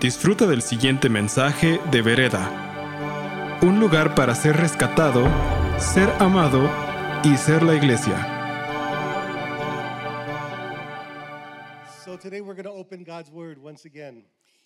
Disfruta 0.00 0.46
del 0.46 0.60
siguiente 0.62 1.08
mensaje 1.08 1.78
de 1.90 2.02
Vereda. 2.02 3.60
Un 3.62 3.80
lugar 3.80 4.14
para 4.14 4.34
ser 4.34 4.56
rescatado, 4.56 5.24
ser 5.78 6.10
amado 6.20 6.68
y 7.24 7.36
ser 7.36 7.62
la 7.62 7.74
iglesia. 7.74 8.30
So 12.04 12.18
today 12.18 12.40
we're 12.42 12.54
going 12.54 12.64
to 12.64 12.72
open 12.72 13.02
God's 13.04 13.30
Word 13.30 13.58
once 13.58 13.86
again, 13.86 14.24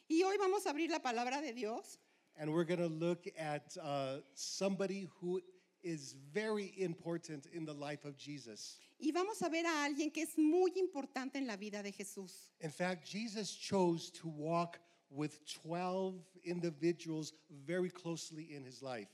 Y 0.09 0.23
hoy 0.25 0.37
vamos 0.39 0.67
a 0.67 0.71
abrir 0.71 0.91
la 0.91 1.01
palabra 1.01 1.41
de 1.41 1.53
Dios 1.53 1.99
and 2.41 2.51
we're 2.51 2.65
going 2.65 2.81
to 2.81 2.89
look 2.89 3.27
at 3.39 3.77
uh, 3.83 4.21
somebody 4.35 5.09
who 5.21 5.41
is 5.83 6.17
very 6.33 6.73
important 6.79 7.47
in 7.53 7.65
the 7.65 7.75
life 7.75 8.05
of 8.05 8.17
Jesus. 8.17 8.79
y 8.99 9.13
vamos 9.13 9.41
a 9.43 9.49
ver 9.49 9.65
a 9.67 9.85
alguien 9.85 10.11
que 10.11 10.23
es 10.23 10.37
muy 10.37 10.73
importante 10.77 11.37
en 11.39 11.47
la 11.47 11.57
vida 11.57 11.83
de 11.83 11.93
Jesús. 11.93 12.51
In 12.61 12.73
fact, 12.73 13.07
Jesus 13.07 13.55
chose 13.55 14.11
to 14.11 14.27
walk 14.29 14.81
with 15.11 15.41
12 15.63 16.15
individuals 16.45 17.33
very 17.67 17.91
closely 17.91 18.55
in 18.55 18.65
his 18.65 18.83
life. 18.83 19.09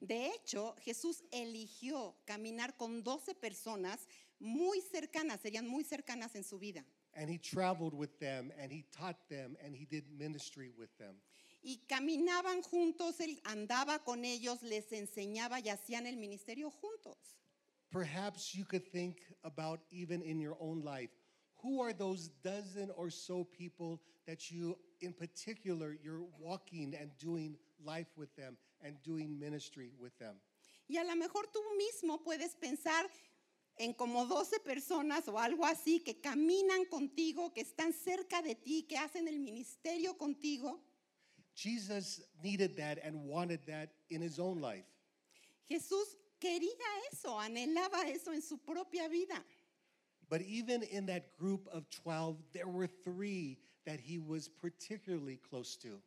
De 0.00 0.30
hecho, 0.30 0.74
Jesús 0.84 1.22
eligió 1.30 2.14
caminar 2.24 2.76
con 2.76 3.02
12 3.02 3.34
personas 3.34 4.06
muy 4.38 4.80
cercanas, 4.80 5.40
serían 5.40 5.68
muy 5.68 5.84
cercanas 5.84 6.34
en 6.34 6.44
su 6.44 6.58
vida. 6.58 6.84
And 7.14 7.28
he 7.28 7.38
traveled 7.38 7.92
with 7.92 8.18
them, 8.18 8.52
and 8.58 8.72
he 8.72 8.84
taught 8.92 9.28
them, 9.28 9.56
and 9.62 9.74
he 9.74 9.84
did 9.84 10.04
ministry 10.10 10.70
with 10.78 10.96
them. 10.98 11.20
Y 11.62 11.80
caminaban 11.86 12.62
juntos, 12.62 13.20
él 13.20 13.40
andaba 13.44 14.02
con 14.02 14.24
ellos, 14.24 14.62
les 14.62 14.90
enseñaba 14.92 15.60
y 15.60 15.68
hacían 15.68 16.06
el 16.06 16.16
ministerio 16.16 16.70
juntos. 16.70 17.36
Perhaps 17.90 18.54
you 18.54 18.64
could 18.64 18.86
think 18.90 19.20
about 19.42 19.80
even 19.90 20.22
in 20.22 20.40
your 20.40 20.56
own 20.60 20.82
life 20.82 21.10
who 21.62 21.80
are 21.80 21.92
those 21.92 22.30
dozen 22.42 22.90
or 22.96 23.10
so 23.10 23.44
people 23.44 24.00
that 24.26 24.50
you, 24.50 24.76
in 25.00 25.12
particular, 25.12 25.96
you're 26.02 26.24
walking 26.38 26.94
and 27.00 27.10
doing 27.18 27.56
life 27.84 28.08
with 28.16 28.34
them 28.36 28.56
and 28.82 28.96
doing 29.02 29.38
ministry 29.38 29.90
with 29.98 30.16
them. 30.18 30.36
Y 30.88 30.96
a 30.98 31.04
lo 31.04 31.14
mejor 31.14 31.46
tú 31.52 31.60
mismo 31.76 32.22
puedes 32.24 32.56
pensar 32.56 33.06
en 33.78 33.94
como 33.94 34.26
12 34.26 34.60
personas 34.60 35.28
o 35.28 35.38
algo 35.38 35.64
así 35.64 36.00
que 36.00 36.20
caminan 36.20 36.84
contigo, 36.86 37.52
que 37.54 37.62
están 37.62 37.92
cerca 37.92 38.42
de 38.42 38.54
ti, 38.54 38.82
que 38.88 38.96
hacen 38.96 39.28
el 39.28 39.38
ministerio 39.38 40.16
contigo. 40.18 40.80
Jesus 41.54 42.22
needed 42.42 42.76
that 42.76 42.98
and 43.04 43.14
wanted 43.26 43.60
that 43.66 43.90
in 44.10 44.20
his 44.20 44.38
own 44.38 44.60
life. 44.60 44.84
Jesús 45.68 46.16
quería 46.40 46.88
eso, 47.12 47.38
anhelaba 47.38 48.08
eso 48.08 48.32
en 48.32 48.42
su 48.42 48.58
propia 48.58 49.08
vida. 49.08 49.44
But 50.30 50.42
even 50.42 50.84
in 50.84 51.06
that 51.06 51.36
group 51.36 51.68
of 51.72 51.90
12, 51.90 52.36
there 52.54 52.68
were 52.68 52.86
three 52.86 53.58
that 53.84 53.98
he 54.00 54.18
was 54.18 54.48
particularly 54.48 55.36
close 55.36 55.76
to. 55.78 56.00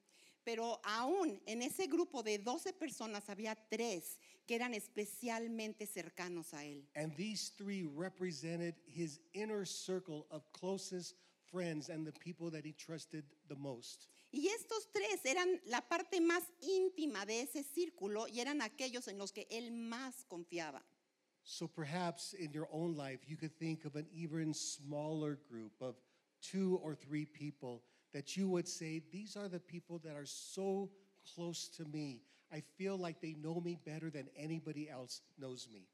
Pero 0.45 0.79
aún 0.83 1.39
en 1.45 1.61
ese 1.61 1.87
grupo 1.87 2.23
de 2.23 2.37
12 2.37 2.73
personas 2.73 3.29
había 3.29 3.55
tres 3.69 4.17
que 4.45 4.55
eran 4.55 4.73
especialmente 4.73 5.85
cercanos 5.85 6.53
a 6.53 6.63
él. 6.63 6.83
And 6.95 7.15
these 7.15 7.51
three 7.57 7.83
represented 7.83 8.75
his 8.85 9.19
inner 9.33 9.65
circle 9.65 10.25
of 10.31 10.41
closest 10.51 11.15
friends 11.45 11.89
and 11.89 12.05
the 12.05 12.11
people 12.13 12.49
that 12.49 12.65
he 12.65 12.73
trusted 12.73 13.23
the 13.47 13.55
most. 13.55 14.07
Y 14.31 14.47
estos 14.47 14.89
tres 14.91 15.23
eran 15.25 15.61
la 15.65 15.81
parte 15.81 16.19
más 16.19 16.43
íntima 16.61 17.25
de 17.25 17.41
ese 17.41 17.63
círculo 17.63 18.27
y 18.27 18.39
eran 18.39 18.61
aquellos 18.61 19.07
en 19.07 19.17
los 19.17 19.31
que 19.31 19.47
él 19.49 19.71
más 19.71 20.25
confiaba. 20.27 20.83
So 21.43 21.67
perhaps 21.67 22.33
in 22.33 22.53
your 22.53 22.67
own 22.71 22.95
life, 22.95 23.19
you 23.27 23.35
could 23.35 23.57
think 23.57 23.85
of 23.85 23.95
an 23.95 24.07
even 24.13 24.53
smaller 24.53 25.37
group 25.49 25.73
of 25.81 25.95
two 26.41 26.79
or 26.81 26.95
three 26.95 27.25
people 27.25 27.83
that 28.13 28.37
you 28.37 28.47
would 28.49 28.67
say, 28.67 29.01
These 29.11 29.35
are 29.35 29.49
the 29.49 29.59
people 29.59 29.99
that 29.99 30.15
are 30.15 30.25
so 30.25 30.89
close 31.35 31.67
to 31.77 31.85
me. 31.85 32.21
I 32.51 32.61
feel 32.77 32.97
like 32.97 33.19
they 33.19 33.33
know 33.33 33.59
me 33.59 33.77
better 33.83 34.09
than 34.09 34.27
anybody 34.37 34.89
else 34.89 35.21
knows 35.37 35.67
me. 35.71 35.87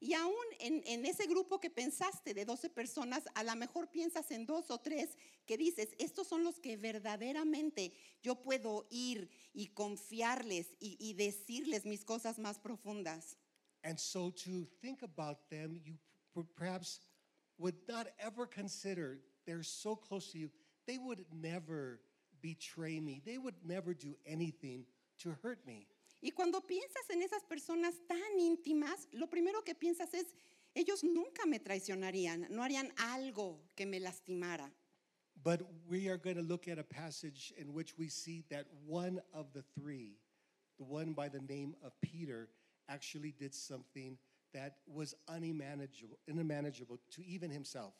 Y 0.00 0.14
aún 0.14 0.34
en, 0.58 0.82
en 0.86 1.06
ese 1.06 1.28
grupo 1.28 1.60
que 1.60 1.70
pensaste 1.70 2.34
de 2.34 2.44
12 2.44 2.70
personas, 2.70 3.22
a 3.36 3.44
lo 3.44 3.54
mejor 3.54 3.88
piensas 3.88 4.32
en 4.32 4.46
dos 4.46 4.68
o 4.72 4.80
tres 4.80 5.16
que 5.46 5.56
dices, 5.56 5.94
estos 6.00 6.26
son 6.26 6.42
los 6.42 6.58
que 6.58 6.76
verdaderamente 6.76 7.92
yo 8.20 8.42
puedo 8.42 8.88
ir 8.90 9.30
y 9.54 9.68
confiarles 9.68 10.66
y, 10.80 10.96
y 10.98 11.14
decirles 11.14 11.86
mis 11.86 12.04
cosas 12.04 12.40
más 12.40 12.58
profundas. 12.58 13.36
And 13.84 13.98
so 13.98 14.30
to 14.44 14.66
think 14.80 15.02
about 15.02 15.50
them, 15.50 15.80
you 15.84 15.94
perhaps 16.56 17.00
would 17.58 17.74
not 17.88 18.06
ever 18.20 18.46
consider 18.46 19.18
they're 19.46 19.62
so 19.62 19.96
close 19.96 20.32
to 20.32 20.38
you, 20.38 20.50
they 20.86 20.98
would 20.98 21.24
never 21.32 22.00
betray 22.40 23.00
me. 23.00 23.22
They 23.24 23.38
would 23.38 23.54
never 23.64 23.94
do 23.94 24.14
anything 24.26 24.84
to 25.20 25.34
hurt 25.42 25.66
me. 25.66 25.86
Y 26.22 26.30
cuando 26.30 26.60
piensas 26.60 27.10
en 27.10 27.20
esas 27.22 27.42
personas 27.44 27.94
tan 28.06 28.38
íntimas, 28.38 29.08
lo 29.12 29.26
primero 29.26 29.62
que 29.64 29.74
piensas 29.74 30.14
es, 30.14 30.26
ellos 30.74 31.02
nunca 31.02 31.46
me 31.46 31.58
traicionarían, 31.58 32.48
no 32.50 32.62
harían 32.62 32.92
algo 32.96 33.58
que 33.76 33.86
me 33.86 33.98
lastimara. 33.98 34.70
But 35.42 35.62
we 35.88 36.08
are 36.08 36.18
going 36.18 36.36
to 36.36 36.42
look 36.42 36.68
at 36.68 36.78
a 36.78 36.84
passage 36.84 37.52
in 37.58 37.72
which 37.72 37.98
we 37.98 38.08
see 38.08 38.44
that 38.50 38.66
one 38.86 39.20
of 39.34 39.52
the 39.52 39.64
three, 39.74 40.16
the 40.78 40.84
one 40.84 41.12
by 41.12 41.28
the 41.28 41.40
name 41.40 41.74
of 41.82 41.92
Peter, 42.00 42.48
actually 42.88 43.32
did 43.32 43.54
something 43.54 44.18
that 44.52 44.78
was 44.86 45.14
unmanageable, 45.28 46.18
unmanageable 46.28 46.98
to 47.10 47.22
even 47.24 47.50
himself. 47.50 47.94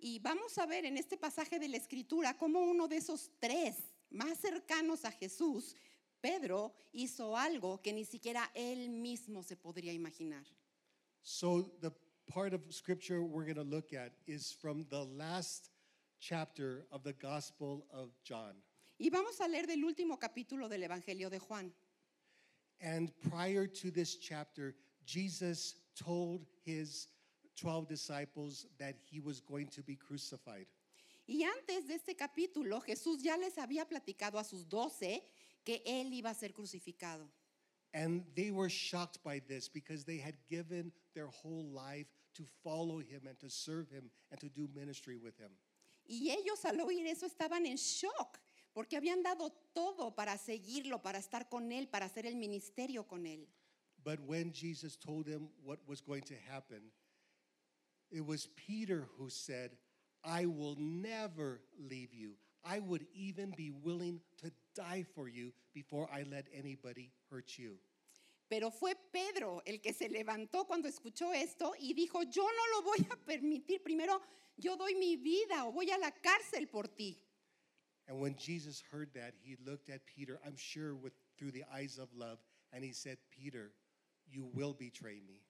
Y 0.00 0.20
vamos 0.22 0.56
a 0.58 0.66
ver 0.66 0.84
en 0.84 0.96
este 0.96 1.16
pasaje 1.16 1.58
de 1.58 1.68
la 1.68 1.76
escritura 1.76 2.36
cómo 2.38 2.60
uno 2.60 2.86
de 2.86 2.96
esos 2.96 3.30
tres 3.40 3.74
más 4.10 4.38
cercanos 4.38 5.04
a 5.04 5.10
Jesús, 5.10 5.74
Pedro, 6.20 6.72
hizo 6.92 7.36
algo 7.36 7.82
que 7.82 7.92
ni 7.92 8.04
siquiera 8.04 8.50
él 8.54 8.90
mismo 8.90 9.42
se 9.42 9.56
podría 9.56 9.92
imaginar. 9.92 10.44
So, 11.22 11.72
the 11.80 11.92
part 12.28 12.54
of 12.54 12.60
scripture 12.72 13.22
we're 13.22 13.44
going 13.44 13.56
to 13.56 13.62
look 13.62 13.92
at 13.92 14.12
is 14.26 14.52
from 14.52 14.86
the 14.88 15.04
last 15.04 15.70
chapter 16.20 16.86
of 16.92 17.02
the 17.02 17.12
Gospel 17.12 17.84
of 17.92 18.10
John. 18.22 18.54
Y 18.98 19.10
vamos 19.10 19.40
a 19.40 19.48
leer 19.48 19.66
del 19.66 19.84
último 19.84 20.18
capítulo 20.18 20.68
del 20.68 20.82
Evangelio 20.82 21.30
de 21.30 21.38
Juan. 21.38 21.72
And 22.80 23.10
prior 23.30 23.66
to 23.66 23.90
this 23.90 24.16
chapter, 24.16 24.74
Jesus 25.04 25.74
told 25.96 26.46
his 26.64 27.08
12 27.56 27.88
disciples 27.88 28.66
that 28.78 28.94
he 29.10 29.20
was 29.20 29.40
going 29.40 29.66
to 29.68 29.82
be 29.82 29.96
crucified. 29.96 30.66
Y 31.26 31.44
antes 31.44 31.86
de 31.86 31.94
este 31.94 32.16
capítulo, 32.16 32.80
Jesús 32.80 33.22
ya 33.22 33.36
les 33.36 33.56
había 33.58 33.84
platicado 33.86 34.38
a 34.38 34.44
sus 34.44 34.64
doce 34.64 35.22
que 35.64 35.82
él 35.86 36.12
iba 36.12 36.30
a 36.30 36.34
ser 36.34 36.52
crucificado. 36.52 37.28
And 37.92 38.24
they 38.34 38.50
were 38.50 38.68
shocked 38.68 39.22
by 39.24 39.40
this 39.46 39.68
because 39.68 40.04
they 40.04 40.18
had 40.18 40.36
given 40.48 40.92
their 41.14 41.26
whole 41.26 41.66
life 41.72 42.06
to 42.34 42.44
follow 42.62 42.98
him 42.98 43.26
and 43.26 43.38
to 43.40 43.50
serve 43.50 43.90
him 43.90 44.10
and 44.30 44.40
to 44.40 44.48
do 44.48 44.68
ministry 44.74 45.16
with 45.16 45.36
him. 45.38 45.50
Y 46.08 46.30
ellos 46.30 46.64
al 46.64 46.80
oír 46.80 47.06
eso 47.06 47.26
estaban 47.26 47.66
en 47.66 47.76
shock, 47.76 48.38
porque 48.78 48.96
habían 48.96 49.24
dado 49.24 49.50
todo 49.72 50.14
para 50.14 50.38
seguirlo, 50.38 51.02
para 51.02 51.18
estar 51.18 51.48
con 51.48 51.72
él, 51.72 51.88
para 51.88 52.06
hacer 52.06 52.26
el 52.26 52.36
ministerio 52.36 53.08
con 53.08 53.26
él. 53.26 53.48
But 54.04 54.20
when 54.20 54.52
Jesus 54.52 54.96
told 54.96 55.26
them 55.26 55.48
what 55.64 55.80
was 55.88 56.00
going 56.00 56.22
to 56.26 56.36
happen, 56.48 56.92
it 58.08 58.24
was 58.24 58.46
Peter 58.54 59.08
who 59.18 59.30
said, 59.30 59.72
I 60.22 60.46
will 60.46 60.76
never 60.78 61.60
leave 61.76 62.14
you. 62.14 62.36
I 62.64 62.78
would 62.78 63.04
even 63.12 63.52
be 63.56 63.72
willing 63.72 64.20
to 64.42 64.52
die 64.76 65.04
for 65.12 65.28
you 65.28 65.52
before 65.74 66.08
I 66.12 66.22
let 66.30 66.46
anybody 66.54 67.10
hurt 67.32 67.58
you. 67.58 67.80
Pero 68.48 68.70
fue 68.70 68.94
Pedro 69.10 69.60
el 69.66 69.80
que 69.80 69.92
se 69.92 70.08
levantó 70.08 70.68
cuando 70.68 70.86
escuchó 70.86 71.34
esto 71.34 71.74
y 71.80 71.94
dijo, 71.94 72.22
yo 72.22 72.44
no 72.44 72.76
lo 72.76 72.82
voy 72.82 73.04
a 73.10 73.16
permitir, 73.16 73.82
primero 73.82 74.22
yo 74.56 74.76
doy 74.76 74.94
mi 74.94 75.16
vida 75.16 75.66
o 75.66 75.72
voy 75.72 75.90
a 75.90 75.98
la 75.98 76.12
cárcel 76.12 76.68
por 76.68 76.86
ti. 76.86 77.20
And 78.08 78.20
when 78.20 78.34
Jesus 78.36 78.82
heard 78.90 79.10
that, 79.14 79.34
he 79.38 79.56
looked 79.64 79.90
at 79.90 80.06
Peter, 80.06 80.40
I'm 80.44 80.56
sure 80.56 80.94
with 80.94 81.12
through 81.38 81.52
the 81.52 81.64
eyes 81.72 81.98
of 81.98 82.08
love, 82.16 82.38
and 82.72 82.82
he 82.82 82.92
said, 82.92 83.18
Peter, 83.30 83.70
you 84.30 84.48
will 84.54 84.72
betray 84.72 85.20
me. 85.26 85.42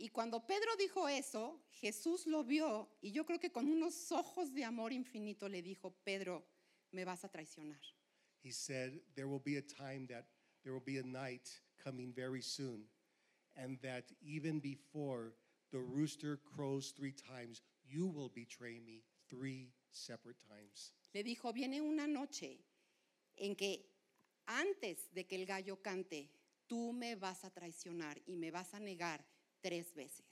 Y 0.00 0.08
cuando 0.12 0.40
Pedro 0.40 0.76
dijo 0.76 1.08
eso, 1.08 1.56
Jesús 1.82 2.26
lo 2.26 2.44
vio 2.44 2.88
y 3.02 3.10
yo 3.10 3.24
creo 3.24 3.40
que 3.40 3.50
con 3.50 3.66
unos 3.68 4.10
ojos 4.12 4.54
de 4.54 4.62
amor 4.64 4.92
infinito 4.92 5.48
le 5.48 5.60
dijo, 5.60 5.92
Pedro, 6.04 6.44
me 6.92 7.04
vas 7.04 7.24
a 7.24 7.28
traicionar. 7.28 7.78
He 8.42 8.50
said, 8.50 9.00
There 9.16 9.26
will 9.26 9.40
be 9.40 9.56
a 9.56 9.62
time 9.62 10.06
that 10.08 10.26
there 10.62 10.72
will 10.72 10.84
be 10.84 10.98
a 10.98 11.02
night 11.02 11.50
coming 11.82 12.12
very 12.14 12.42
soon, 12.42 12.84
and 13.56 13.78
that 13.82 14.04
even 14.22 14.60
before 14.60 15.34
the 15.72 15.80
rooster 15.80 16.38
crows 16.54 16.92
three 16.96 17.12
times, 17.12 17.62
you 17.84 18.06
will 18.06 18.30
betray 18.34 18.78
me 18.78 19.02
three 19.28 19.72
separate 19.92 20.38
times. 20.46 20.92
Le 21.14 21.22
dijo, 21.22 21.52
viene 21.52 21.80
una 21.80 22.06
noche 22.06 22.58
en 23.36 23.54
que 23.54 23.84
antes 24.46 25.08
de 25.14 25.24
que 25.24 25.36
el 25.36 25.46
gallo 25.46 25.76
cante, 25.82 26.30
tú 26.68 26.92
me 26.92 27.14
vas 27.16 27.44
a 27.44 27.50
traicionar 27.50 28.20
y 28.26 28.36
me 28.36 28.50
vas 28.50 28.74
a 28.74 28.78
negar 28.78 29.24
tres 29.62 29.94
veces. 29.94 30.24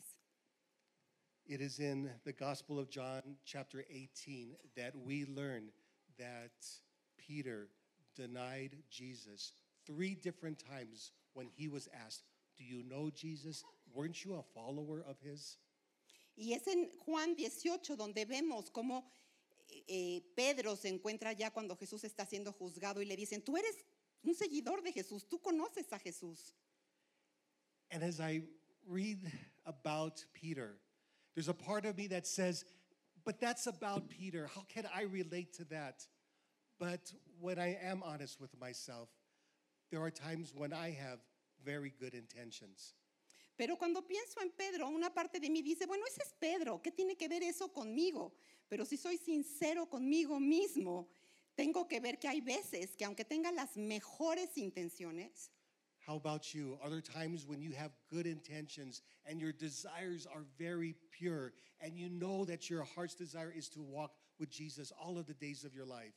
It 1.49 1.61
is 1.61 1.79
in 1.79 2.11
the 2.25 2.33
Gospel 2.33 2.81
of 2.81 2.91
John, 2.91 3.23
chapter 3.45 3.85
18, 3.89 4.57
that 4.75 4.93
we 4.97 5.25
learn 5.27 5.71
that 6.19 6.51
Peter 7.17 7.69
denied 8.17 8.77
Jesus 8.91 9.53
three 9.87 10.17
different 10.17 10.59
times 10.59 11.13
when 11.35 11.49
he 11.55 11.69
was 11.69 11.89
asked, 12.05 12.25
Do 12.57 12.65
you 12.65 12.83
know 12.83 13.11
Jesus? 13.11 13.63
Weren't 13.95 14.25
you 14.25 14.35
a 14.35 14.43
follower 14.43 15.05
of 15.07 15.21
his? 15.21 15.59
Y 16.37 16.53
es 16.53 16.67
en 16.67 16.91
Juan 17.07 17.35
18 17.35 17.97
donde 17.97 18.27
vemos 18.27 18.71
cómo 18.71 19.05
eh, 19.69 20.23
Pedro 20.35 20.77
se 20.77 20.89
encuentra 20.89 21.33
ya 21.33 21.51
cuando 21.51 21.77
Jesús 21.77 22.05
está 22.05 22.27
siendo 22.27 22.53
juzgado 22.53 23.03
y 23.03 23.07
le 23.07 23.17
dicen, 23.17 23.43
tú 23.43 23.57
eres 23.57 23.85
un 24.23 24.35
seguidor 24.35 24.83
de 24.83 24.93
Jesús, 24.93 25.29
tú 25.29 25.41
conoces 25.41 25.93
a 25.93 25.99
Jesús. 25.99 26.55
And 27.91 28.03
as 28.03 28.21
I 28.21 28.43
read 28.87 29.21
about 29.65 30.25
Peter, 30.33 30.79
there's 31.35 31.49
a 31.49 31.55
part 31.55 31.85
of 31.85 31.97
me 31.97 32.09
that 32.09 32.27
says, 32.27 32.65
but 33.25 33.41
that's 33.41 33.67
about 33.67 34.09
Peter. 34.09 34.49
How 34.53 34.63
can 34.69 34.87
I 34.93 35.03
relate 35.03 35.53
to 35.55 35.65
that? 35.67 36.07
But 36.79 37.13
when 37.41 37.59
I 37.59 37.77
am 37.83 38.03
honest 38.03 38.41
with 38.41 38.59
myself, 38.59 39.09
there 39.91 40.03
are 40.03 40.11
times 40.11 40.53
when 40.55 40.73
I 40.73 40.91
have 40.91 41.21
very 41.65 41.93
good 41.99 42.15
intentions. 42.15 42.95
Pero 43.57 43.77
cuando 43.77 44.03
pienso 44.03 44.41
en 44.43 44.51
Pedro, 44.51 44.89
una 44.89 45.11
parte 45.15 45.41
de 45.41 45.49
mí 45.49 45.63
dice, 45.63 45.87
bueno, 45.87 46.05
ese 46.07 46.23
es 46.23 46.35
Pedro, 46.39 46.83
¿qué 46.83 46.91
tiene 46.91 47.17
que 47.17 47.27
ver 47.27 47.43
eso 47.43 47.73
conmigo? 47.73 48.35
Pero 48.69 48.85
si 48.85 48.97
soy 48.97 49.17
sincero 49.19 49.89
conmigo 49.89 50.41
mismo, 50.41 51.09
tengo 51.55 51.87
que 51.87 52.01
ver 52.01 52.19
que 52.19 52.29
hay 52.29 52.41
veces 52.41 52.97
que 52.97 53.05
aunque 53.05 53.25
tenga 53.25 53.51
las 53.53 53.77
mejores 53.77 54.57
intenciones, 54.57 55.51
How 56.07 56.15
about 56.15 56.55
you? 56.55 56.79
Are 56.85 56.89
there 56.89 57.01
times 57.01 57.45
when 57.49 57.61
you 57.61 57.73
have 57.73 57.91
good 58.09 58.27
intentions 58.27 59.03
and 59.25 59.41
your 59.41 59.51
desires 59.51 60.25
are 60.25 60.45
very 60.57 60.95
pure 61.11 61.53
and 61.81 61.99
you 61.99 62.09
know 62.09 62.45
that 62.45 62.71
your 62.71 62.85
heart's 62.85 63.17
desire 63.17 63.53
is 63.53 63.69
to 63.71 63.83
walk 63.83 64.13
with 64.39 64.49
Jesus 64.49 64.93
all 65.03 65.19
of 65.19 65.27
the 65.27 65.35
days 65.35 65.65
of 65.65 65.75
your 65.75 65.85
life? 65.85 66.15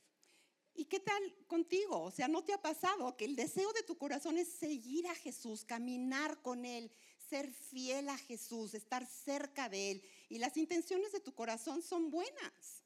¿Y 0.78 0.84
qué 0.84 1.00
tal 1.00 1.20
contigo? 1.48 2.04
O 2.04 2.10
sea, 2.10 2.28
¿no 2.28 2.42
te 2.42 2.52
ha 2.52 2.58
pasado 2.58 3.16
que 3.16 3.24
el 3.24 3.34
deseo 3.34 3.72
de 3.72 3.82
tu 3.82 3.96
corazón 3.96 4.38
es 4.38 4.46
seguir 4.46 5.08
a 5.08 5.14
Jesús, 5.16 5.64
caminar 5.64 6.40
con 6.40 6.64
Él, 6.64 6.88
ser 7.30 7.50
fiel 7.52 8.08
a 8.08 8.18
Jesús, 8.18 8.74
estar 8.74 9.06
cerca 9.06 9.68
de 9.68 9.92
Él? 9.92 10.02
Y 10.28 10.38
las 10.38 10.56
intenciones 10.56 11.12
de 11.12 11.20
tu 11.20 11.32
corazón 11.32 11.82
son 11.82 12.10
buenas. 12.10 12.82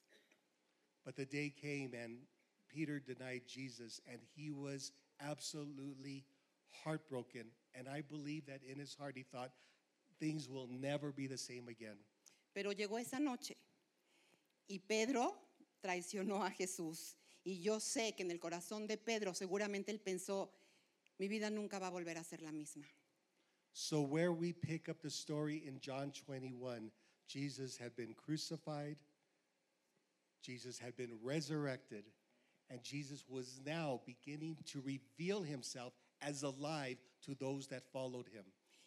But 1.05 1.17
the 1.17 1.27
day 1.27 1.51
came 1.51 1.95
and 1.95 2.27
Peter 2.69 3.01
denied 3.01 3.43
Jesus 3.47 4.01
and 4.07 4.21
he 4.37 4.51
was 4.51 4.93
absolutely 5.21 6.25
heartbroken. 6.85 7.51
And 7.75 7.89
I 7.89 8.03
believe 8.03 8.47
that 8.47 8.63
in 8.63 8.79
his 8.79 8.95
heart 8.95 9.17
he 9.17 9.25
thought, 9.25 9.51
things 10.19 10.49
will 10.49 10.69
never 10.69 11.13
be 11.13 11.27
the 11.27 11.39
same 11.39 11.69
again. 11.69 11.99
Pero 12.55 12.73
llegó 12.73 12.99
esa 12.99 13.19
noche 13.19 13.57
y 14.69 14.79
Pedro 14.79 15.35
traicionó 15.83 16.45
a 16.45 16.51
Jesús. 16.51 17.17
Y 17.45 17.61
yo 17.61 17.79
sé 17.79 18.15
que 18.17 18.23
en 18.23 18.31
el 18.31 18.39
corazón 18.39 18.87
de 18.87 18.97
Pedro 18.97 19.35
seguramente 19.35 19.91
él 19.91 20.01
pensó, 20.01 20.51
mi 21.19 21.29
vida 21.29 21.51
nunca 21.51 21.79
va 21.79 21.89
a 21.89 21.91
volver 21.91 22.17
a 22.17 22.25
ser 22.25 22.41
la 22.41 22.53
misma. 22.53 22.89
So, 23.77 24.03
where 24.03 24.33
we 24.33 24.53
pick 24.53 24.89
up 24.89 25.03
the 25.03 25.11
story 25.11 25.65
in 25.67 25.81
John 25.81 26.13
21, 26.13 26.93
Jesus 27.27 27.77
had 27.77 27.97
been 27.97 28.15
crucified, 28.15 28.97
Jesus 30.43 30.79
had 30.79 30.97
been 30.97 31.19
resurrected, 31.21 32.05
and 32.71 32.81
Jesus 32.85 33.25
was 33.29 33.61
now 33.67 34.01
beginning 34.07 34.57
to 34.67 34.81
reveal 34.81 35.43
himself 35.43 35.93
as 36.23 36.45
alive 36.45 36.99
to 37.27 37.35
those 37.35 37.67
that 37.67 37.83
followed 37.93 38.29
him. 38.29 38.45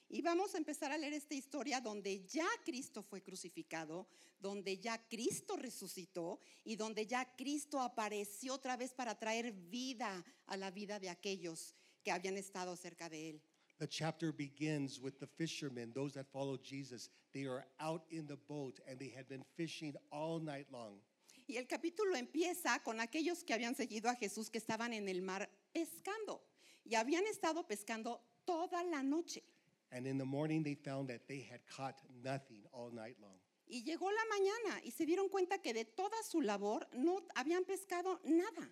Y 0.10 0.22
vamos 0.24 0.56
a 0.56 0.58
empezar 0.58 0.94
a 0.94 0.98
leer 0.98 1.12
esta 1.12 1.36
historia 1.36 1.82
donde 1.82 2.26
ya 2.26 2.48
Cristo 2.64 3.04
fue 3.04 3.20
crucificado, 3.20 4.08
donde 4.40 4.78
ya 4.78 4.98
Cristo 5.10 5.58
resucitó 5.58 6.40
y 6.64 6.78
donde 6.78 7.06
ya 7.06 7.26
Cristo 7.36 7.82
apareció 7.82 8.54
otra 8.54 8.78
vez 8.78 8.94
para 8.94 9.20
traer 9.20 9.52
vida 9.52 10.24
a 10.46 10.56
la 10.56 10.72
vida 10.72 10.98
de 10.98 11.10
aquellos 11.10 11.76
que 12.06 12.12
habían 12.12 12.38
estado 12.38 12.78
cerca 12.78 13.10
de 13.10 13.32
él. 13.32 13.42
The 13.80 13.88
chapter 13.88 14.32
begins 14.32 15.00
with 15.00 15.20
the 15.20 15.28
fishermen, 15.28 15.92
those 15.94 16.14
that 16.14 16.26
followed 16.34 16.64
Jesus. 16.64 17.10
They 17.34 17.46
are 17.46 17.64
out 17.80 18.04
in 18.10 18.26
the 18.26 18.38
boat 18.50 18.80
and 18.90 18.98
they 19.00 19.14
had 19.16 19.30
been 19.30 19.44
fishing 19.56 19.94
all 20.12 20.40
night 20.40 20.66
long. 20.72 21.00
Y 21.48 21.58
el 21.58 21.66
capítulo 21.66 22.16
empieza 22.16 22.84
con 22.84 23.00
aquellos 23.00 23.44
que 23.46 23.54
habían 23.54 23.76
seguido 23.76 24.10
a 24.10 24.16
Jesús 24.16 24.50
que 24.50 24.60
estaban 24.60 24.94
en 24.94 25.08
el 25.08 25.22
mar 25.22 25.48
pescando 25.72 26.42
y 26.84 26.96
habían 26.96 27.26
estado 27.28 27.68
pescando 27.68 28.20
toda 28.46 28.84
la 28.84 29.04
noche. 29.04 29.44
And 29.92 30.06
in 30.08 30.18
the 30.18 30.26
morning, 30.26 30.64
they 30.64 30.76
found 30.76 31.08
that 31.10 31.28
they 31.28 31.48
had 31.50 31.62
caught 31.68 32.02
nothing 32.24 32.64
all 32.74 32.92
night 32.92 33.16
long. 33.22 33.40
Y 33.70 33.84
llegó 33.84 34.10
la 34.12 34.26
mañana 34.26 34.82
y 34.84 34.92
se 34.92 35.06
dieron 35.06 35.30
cuenta 35.30 35.62
que 35.62 35.74
de 35.74 35.86
toda 35.86 36.18
su 36.24 36.42
labor 36.42 36.88
no 36.94 37.22
habían 37.36 37.64
pescado 37.64 38.20
nada. 38.26 38.70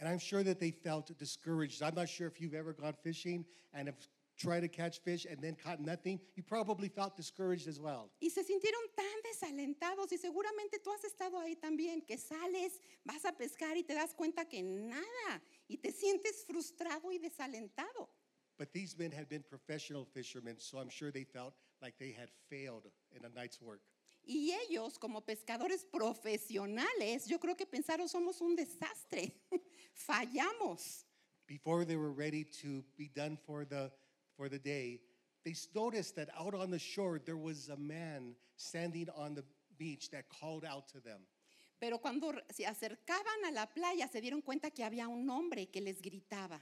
And 0.00 0.08
I'm 0.08 0.18
sure 0.18 0.42
that 0.44 0.58
they 0.58 0.70
felt 0.70 1.10
discouraged. 1.18 1.82
I'm 1.82 1.94
not 1.94 2.08
sure 2.08 2.28
if 2.28 2.40
you've 2.40 2.54
ever 2.54 2.72
gone 2.72 2.94
fishing 3.02 3.44
and 3.74 3.88
have 3.88 3.98
tried 4.38 4.60
to 4.60 4.68
catch 4.68 5.00
fish 5.00 5.26
and 5.28 5.40
then 5.42 5.54
caught 5.54 5.80
nothing. 5.80 6.20
You 6.36 6.42
probably 6.42 6.88
felt 6.88 7.16
discouraged 7.16 7.68
as 7.68 7.80
well. 7.80 8.10
Y 8.20 8.30
se 8.30 8.42
sintieron 8.42 8.86
tan 8.96 9.06
desalentados 9.24 10.12
y 10.12 10.18
seguramente 10.18 10.78
tú 10.82 10.92
has 10.92 11.04
estado 11.04 11.38
ahí 11.38 11.56
también, 11.56 12.06
que 12.06 12.16
sales, 12.16 12.80
vas 13.04 13.24
a 13.24 13.32
pescar 13.32 13.76
y 13.76 13.82
te 13.82 13.94
das 13.94 14.14
cuenta 14.14 14.48
que 14.48 14.62
nada 14.62 15.42
y 15.68 15.76
te 15.76 15.90
sientes 15.92 16.44
frustrado 16.46 17.12
y 17.12 17.18
desalentado. 17.18 18.08
But 18.56 18.72
these 18.72 18.96
men 18.98 19.12
had 19.12 19.28
been 19.28 19.42
professional 19.42 20.04
fishermen, 20.04 20.56
so 20.58 20.78
I'm 20.78 20.88
sure 20.88 21.12
they 21.12 21.24
felt 21.24 21.54
like 21.80 21.96
they 21.98 22.12
had 22.12 22.28
failed 22.50 22.86
in 23.12 23.24
a 23.24 23.28
night's 23.28 23.60
work. 23.60 23.80
Y 24.24 24.52
ellos, 24.52 24.98
como 24.98 25.22
pescadores 25.22 25.84
profesionales, 25.84 27.26
yo 27.28 27.38
creo 27.38 27.56
que 27.56 27.66
pensaron 27.66 28.08
somos 28.08 28.40
un 28.40 28.56
desastre, 28.56 29.32
fallamos. 29.94 31.04
Before 31.46 31.84
they 31.86 31.96
were 31.96 32.12
ready 32.12 32.44
to 32.60 32.84
be 32.98 33.08
done 33.08 33.38
for 33.46 33.64
the, 33.64 33.90
for 34.38 34.48
the 34.48 34.58
day, 34.58 35.00
they 35.44 35.54
noticed 35.74 36.14
that 36.16 36.28
out 36.38 36.54
on 36.54 36.70
the 36.70 36.78
shore 36.78 37.20
there 37.24 37.36
was 37.36 37.68
a 37.68 37.76
man 37.76 38.34
standing 38.56 39.08
on 39.16 39.34
the 39.34 39.44
beach 39.76 40.10
that 40.10 40.28
called 40.28 40.64
out 40.64 40.88
to 40.88 41.00
them. 41.00 41.20
Pero 41.80 41.98
cuando 41.98 42.32
se 42.50 42.64
acercaban 42.64 43.48
a 43.48 43.52
la 43.52 43.66
playa 43.66 44.08
se 44.10 44.20
dieron 44.20 44.42
cuenta 44.42 44.70
que 44.74 44.84
había 44.84 45.08
un 45.08 45.28
hombre 45.28 45.66
que 45.66 45.80
les 45.80 46.00
gritaba. 46.00 46.60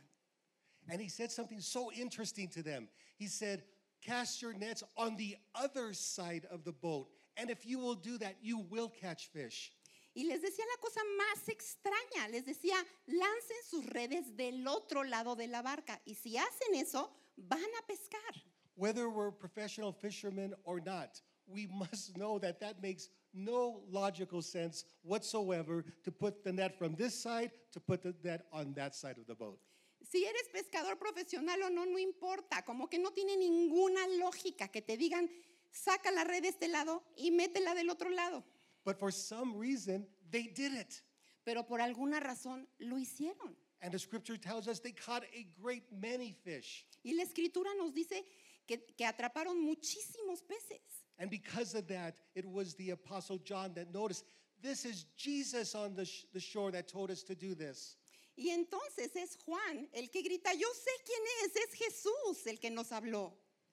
And 0.89 1.01
he 1.01 1.09
said 1.09 1.31
something 1.31 1.61
so 1.61 1.91
interesting 1.93 2.49
to 2.49 2.63
them. 2.63 2.89
He 3.19 3.27
said, 3.27 3.63
Cast 4.03 4.41
your 4.41 4.53
nets 4.53 4.85
on 4.97 5.17
the 5.17 5.37
other 5.55 5.93
side 5.93 6.47
of 6.51 6.65
the 6.65 6.73
boat. 6.73 7.09
And 7.37 7.51
if 7.51 7.67
you 7.67 7.79
will 7.79 7.95
do 7.95 8.19
that, 8.19 8.37
you 8.41 8.59
will 8.71 8.89
catch 8.89 9.29
fish. 9.29 9.73
Y 10.15 10.23
les 10.25 10.41
decía 10.41 10.65
la 10.65 10.81
cosa 10.81 11.01
más 11.19 11.49
extraña, 11.49 12.29
les 12.31 12.47
decía, 12.47 12.77
lancen 13.07 13.63
sus 13.69 13.85
redes 13.85 14.35
del 14.35 14.67
otro 14.67 15.05
lado 15.05 15.37
de 15.37 15.47
la 15.47 15.61
barca 15.61 16.01
y 16.07 16.15
si 16.15 16.39
hacen 16.39 16.75
eso, 16.75 17.13
van 17.37 17.59
a 17.59 17.93
pescar. 17.93 18.43
Whether 18.75 19.09
we're 19.09 19.31
professional 19.31 19.93
fishermen 19.93 20.55
or 20.65 20.81
not, 20.81 21.21
we 21.47 21.67
must 21.67 22.17
know 22.17 22.39
that 22.39 22.61
that 22.61 22.83
makes 22.83 23.09
no 23.33 23.83
logical 23.91 24.43
sense 24.43 24.85
whatsoever 25.03 25.85
to 26.05 26.11
put 26.11 26.43
the 26.45 26.53
net 26.53 26.79
from 26.79 26.95
this 26.95 27.15
side 27.15 27.51
to 27.73 27.81
put 27.81 28.03
the 28.03 28.15
net 28.23 28.47
on 28.53 28.73
that 28.75 28.95
side 28.95 29.19
of 29.19 29.27
the 29.27 29.35
boat. 29.35 29.59
Si 30.03 30.25
eres 30.25 30.49
pescador 30.53 30.97
profesional 30.99 31.65
o 31.65 31.69
no, 31.69 31.85
no 31.85 31.99
importa, 31.99 32.63
como 32.65 32.87
que 32.87 32.99
no 32.99 33.11
tiene 33.11 33.37
ninguna 33.37 34.07
lógica 34.21 34.69
que 34.69 34.81
te 34.81 34.97
digan, 34.97 35.29
saca 35.73 36.11
la 36.13 36.25
red 36.25 36.43
de 36.43 36.49
este 36.49 36.69
lado 36.69 37.03
y 37.17 37.31
métela 37.31 37.75
del 37.75 37.91
otro 37.91 38.11
lado. 38.11 38.45
But 38.85 38.99
for 38.99 39.11
some 39.11 39.57
reason, 39.59 40.07
they 40.31 40.47
did 40.47 40.73
it. 40.73 41.03
Pero 41.45 41.65
por 41.65 41.81
alguna 41.81 42.21
razón 42.21 42.69
lo 42.79 42.99
hicieron. 42.99 43.57
And 43.83 43.93
the 43.93 43.99
scripture 43.99 44.37
tells 44.37 44.69
us 44.69 44.79
they 44.81 44.93
caught 44.93 45.23
a 45.35 45.47
great 45.61 45.85
many 46.01 46.35
fish. 46.45 46.85
Y 47.05 47.13
la 47.17 47.25
escritura 47.25 47.77
nos 47.79 47.93
dice 47.93 48.23
que, 48.67 48.79
que 48.97 49.07
atraparon 49.07 49.63
muchísimos 49.65 50.43
peces. 50.49 51.05
And 51.19 51.31
because 51.31 51.75
of 51.75 51.87
that, 51.89 52.17
it 52.35 52.45
was 52.45 52.75
the 52.75 52.91
Apostle 52.91 53.39
John 53.39 53.73
that 53.75 53.93
noticed 53.93 54.25
this 54.63 54.85
is 54.85 55.05
Jesus 55.17 55.75
on 55.75 55.95
the, 55.95 56.05
sh- 56.05 56.25
the 56.33 56.41
shore 56.41 56.71
that 56.73 56.89
told 56.89 57.11
us 57.11 57.23
to 57.25 57.35
do 57.35 57.55
this. 57.55 57.97
Y 58.37 58.51
entonces 58.51 59.17
es 59.17 59.37
Juan 59.47 59.87
el 59.95 60.09
que 60.09 60.23
grita, 60.23 60.53
yo 60.53 60.69
sé 60.73 60.91
quién 61.05 61.23
es, 61.45 61.57
es 61.57 61.75
Jesús 61.75 62.47
el 62.47 62.59
que 62.59 62.71
nos 62.71 62.91
habló. 62.91 63.33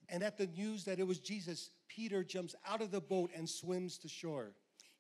And 0.10 0.24
at 0.24 0.38
the 0.38 0.48
news 0.48 0.84
that 0.86 1.00
it 1.00 1.08
was 1.08 1.20
Jesus, 1.20 1.72
Peter 1.88 2.24
jumps 2.24 2.56
out 2.68 2.82
of 2.82 2.92
the 2.92 3.02
boat 3.02 3.32
and 3.36 3.50
swims 3.50 3.98
to 4.00 4.08
shore. 4.08 4.54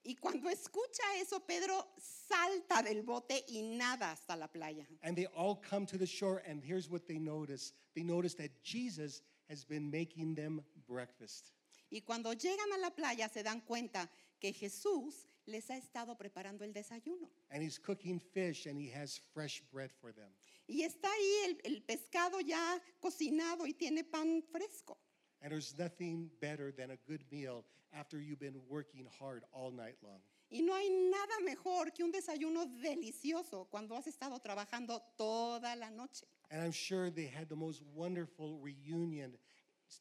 Y 0.05 0.15
cuando 0.15 0.49
escucha 0.49 1.03
eso, 1.21 1.39
Pedro 1.39 1.93
salta 1.97 2.81
del 2.83 3.03
bote 3.03 3.45
y 3.47 3.61
nada 3.61 4.11
hasta 4.11 4.35
la 4.35 4.47
playa. 4.47 4.85
And 5.01 5.15
they 5.15 5.27
all 5.27 5.55
come 5.55 5.85
to 5.85 5.97
the 5.97 6.05
shore, 6.05 6.43
and 6.45 6.61
here's 6.61 6.89
what 6.89 7.07
they 7.07 7.17
notice 7.17 7.73
they 7.95 8.03
notice 8.03 8.35
that 8.35 8.51
Jesus 8.63 9.21
has 9.49 9.63
been 9.63 9.89
making 9.89 10.35
them 10.35 10.61
breakfast. 10.87 11.51
Y 11.89 12.01
cuando 12.01 12.33
llegan 12.33 12.73
a 12.73 12.77
la 12.79 12.89
playa 12.89 13.29
se 13.29 13.43
dan 13.43 13.61
cuenta 13.61 14.09
que 14.41 14.51
Jesús 14.51 15.27
les 15.45 15.69
ha 15.69 15.77
estado 15.77 16.17
preparando 16.17 16.65
el 16.65 16.73
desayuno. 16.73 17.29
And 17.49 17.63
he's 17.63 17.77
cooking 17.77 18.19
fish, 18.19 18.65
and 18.65 18.77
he 18.77 18.89
has 18.89 19.21
fresh 19.33 19.61
bread 19.71 19.91
for 19.91 20.11
them. 20.11 20.31
Y 20.67 20.83
está 20.83 21.09
ahí 21.11 21.45
el, 21.45 21.61
el 21.63 21.81
pescado 21.83 22.41
ya 22.41 22.81
cocinado 22.99 23.65
y 23.65 23.73
tiene 23.73 24.03
pan 24.03 24.43
fresco. 24.51 24.97
And 25.43 25.51
there's 25.51 25.75
nothing 25.77 26.29
better 26.39 26.71
than 26.71 26.91
a 26.91 26.97
good 27.05 27.21
meal 27.29 27.65
after 27.93 28.19
you've 28.19 28.39
been 28.39 28.61
working 28.69 29.05
hard 29.19 29.43
all 29.51 29.71
night 29.71 29.97
long. 30.01 30.19
Y 30.49 30.61
no 30.61 30.73
hay 30.73 30.87
nada 30.89 31.43
mejor 31.43 31.91
que 31.91 32.03
un 32.05 32.11
desayuno 32.11 32.65
delicioso 32.81 33.67
cuando 33.69 33.95
has 33.95 34.07
estado 34.07 34.39
trabajando 34.39 35.01
toda 35.17 35.75
la 35.75 35.89
noche. 35.89 36.25
And 36.49 36.61
I'm 36.61 36.71
sure 36.71 37.09
they 37.09 37.25
had 37.25 37.49
the 37.49 37.55
most 37.55 37.81
wonderful 37.93 38.59
reunion, 38.61 39.33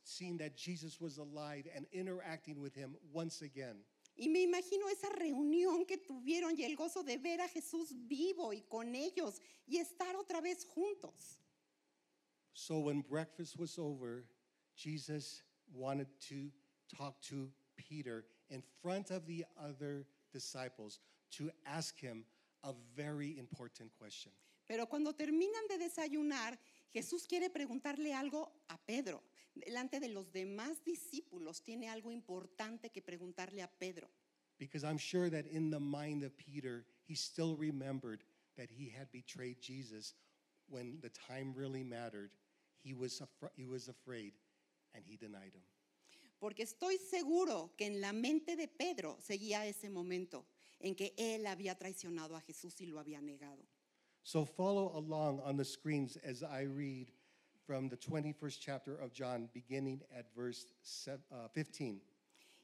seeing 0.04 0.36
that 0.38 0.56
Jesus 0.56 1.00
was 1.00 1.18
alive 1.18 1.66
and 1.74 1.86
interacting 1.92 2.60
with 2.60 2.74
him 2.74 2.94
once 3.12 3.42
again. 3.42 3.78
Y 4.14 4.28
me 4.28 4.42
imagino 4.46 4.88
esa 4.90 5.08
reunión 5.08 5.86
que 5.86 5.96
tuvieron 5.96 6.56
y 6.56 6.64
el 6.64 6.76
gozo 6.76 7.02
de 7.02 7.16
ver 7.16 7.40
a 7.40 7.48
Jesús 7.48 7.94
vivo 8.06 8.52
y 8.52 8.62
con 8.68 8.94
ellos 8.94 9.40
y 9.66 9.78
estar 9.78 10.14
otra 10.16 10.40
vez 10.40 10.66
juntos. 10.66 11.38
So 12.52 12.78
when 12.78 13.00
breakfast 13.00 13.58
was 13.58 13.78
over, 13.78 14.26
Jesus 14.76 15.42
wanted 15.74 16.08
to 16.28 16.50
talk 16.96 17.20
to 17.22 17.48
Peter 17.76 18.24
in 18.50 18.62
front 18.82 19.10
of 19.10 19.26
the 19.26 19.44
other 19.62 20.06
disciples 20.32 20.98
to 21.32 21.50
ask 21.66 21.98
him 21.98 22.24
a 22.64 22.72
very 22.96 23.38
important 23.38 23.90
question. 23.98 24.32
Pero 24.66 24.86
cuando 24.86 25.12
terminan 25.12 25.66
de 25.68 25.78
desayunar, 25.78 26.58
Jesús 26.94 27.26
quiere 27.26 27.50
preguntarle 27.50 28.14
algo 28.14 28.52
a 28.68 28.78
Pedro. 28.78 29.22
Delante 29.54 30.00
de 30.00 30.08
los 30.08 30.32
demás 30.32 30.82
discípulos 30.84 31.62
tiene 31.62 31.88
algo 31.90 32.10
importante 32.10 32.90
que 32.90 33.02
preguntarle 33.02 33.62
a 33.62 33.68
Pedro. 33.68 34.08
Because 34.58 34.84
I'm 34.84 34.98
sure 34.98 35.28
that 35.28 35.46
in 35.46 35.70
the 35.70 35.80
mind 35.80 36.22
of 36.22 36.36
Peter, 36.36 36.84
he 37.04 37.14
still 37.14 37.56
remembered 37.56 38.22
that 38.56 38.70
he 38.70 38.88
had 38.88 39.10
betrayed 39.10 39.60
Jesus 39.60 40.14
when 40.68 40.98
the 41.02 41.10
time 41.10 41.52
really 41.54 41.82
mattered. 41.82 42.30
He 42.82 42.94
was, 42.94 43.20
he 43.56 43.66
was 43.66 43.88
afraid 43.88 44.32
and 44.94 45.04
he 45.06 45.16
denied 45.16 45.54
him. 45.54 45.62
Porque 46.38 46.64
estoy 46.64 46.98
seguro 46.98 47.72
que 47.76 47.86
en 47.86 48.00
la 48.00 48.12
mente 48.12 48.56
de 48.56 48.66
Pedro 48.68 49.16
seguía 49.20 49.64
ese 49.66 49.88
momento 49.88 50.44
en 50.80 50.94
que 50.96 51.14
él 51.16 51.46
había 51.46 51.76
traicionado 51.78 52.34
a 52.36 52.40
Jesús 52.40 52.80
y 52.80 52.86
lo 52.86 52.98
había 52.98 53.20
negado. 53.20 53.64
So 54.24 54.44
follow 54.44 54.96
along 54.96 55.40
on 55.40 55.56
the 55.56 55.64
screens 55.64 56.16
as 56.24 56.42
I 56.42 56.62
read 56.64 57.12
from 57.64 57.88
the 57.88 57.96
21st 57.96 58.58
chapter 58.60 58.96
of 58.96 59.12
John, 59.12 59.48
beginning 59.54 60.02
at 60.12 60.26
verse 60.34 60.66
sev- 60.82 61.22
uh, 61.30 61.48
15. 61.54 62.00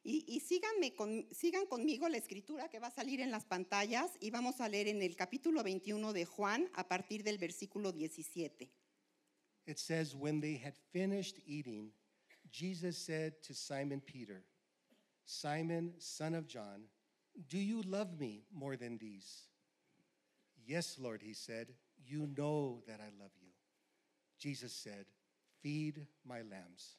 Y, 0.04 0.25
y 0.26 0.40
síganme 0.40 0.94
con- 0.94 1.26
sigan 1.32 1.66
conmigo 1.66 2.08
la 2.08 2.16
escritura 2.18 2.68
que 2.68 2.78
va 2.80 2.88
a 2.88 2.90
salir 2.90 3.20
en 3.20 3.30
las 3.30 3.44
pantallas 3.44 4.11
y 4.20 4.30
vamos 4.30 4.61
a 4.61 4.68
leer 4.68 4.88
en 4.88 5.02
el 5.02 5.14
capítulo 5.16 5.62
21 5.62 6.12
de 6.12 6.25
Juan 6.25 6.68
a 6.75 6.88
partir 6.88 7.23
del 7.23 7.38
versículo 7.38 7.92
17. 7.92 8.70
It 9.66 9.78
says, 9.78 10.14
When 10.14 10.40
they 10.40 10.56
had 10.56 10.75
finished 10.92 11.38
eating, 11.47 11.92
Jesus 12.50 12.97
said 12.97 13.43
to 13.45 13.55
Simon 13.55 14.00
Peter, 14.05 14.43
Simon, 15.25 15.93
son 15.99 16.35
of 16.35 16.47
John, 16.47 16.85
do 17.49 17.59
you 17.59 17.83
love 17.83 18.19
me 18.19 18.43
more 18.52 18.76
than 18.76 18.99
these? 18.99 19.43
Yes, 20.67 20.97
Lord, 20.99 21.23
he 21.23 21.35
said, 21.35 21.69
You 22.05 22.28
know 22.37 22.83
that 22.87 23.00
I 23.00 23.11
love 23.21 23.33
you. 23.40 23.50
Jesus 24.38 24.73
said, 24.73 25.07
Feed 25.62 26.07
my 26.25 26.38
lambs. 26.38 26.97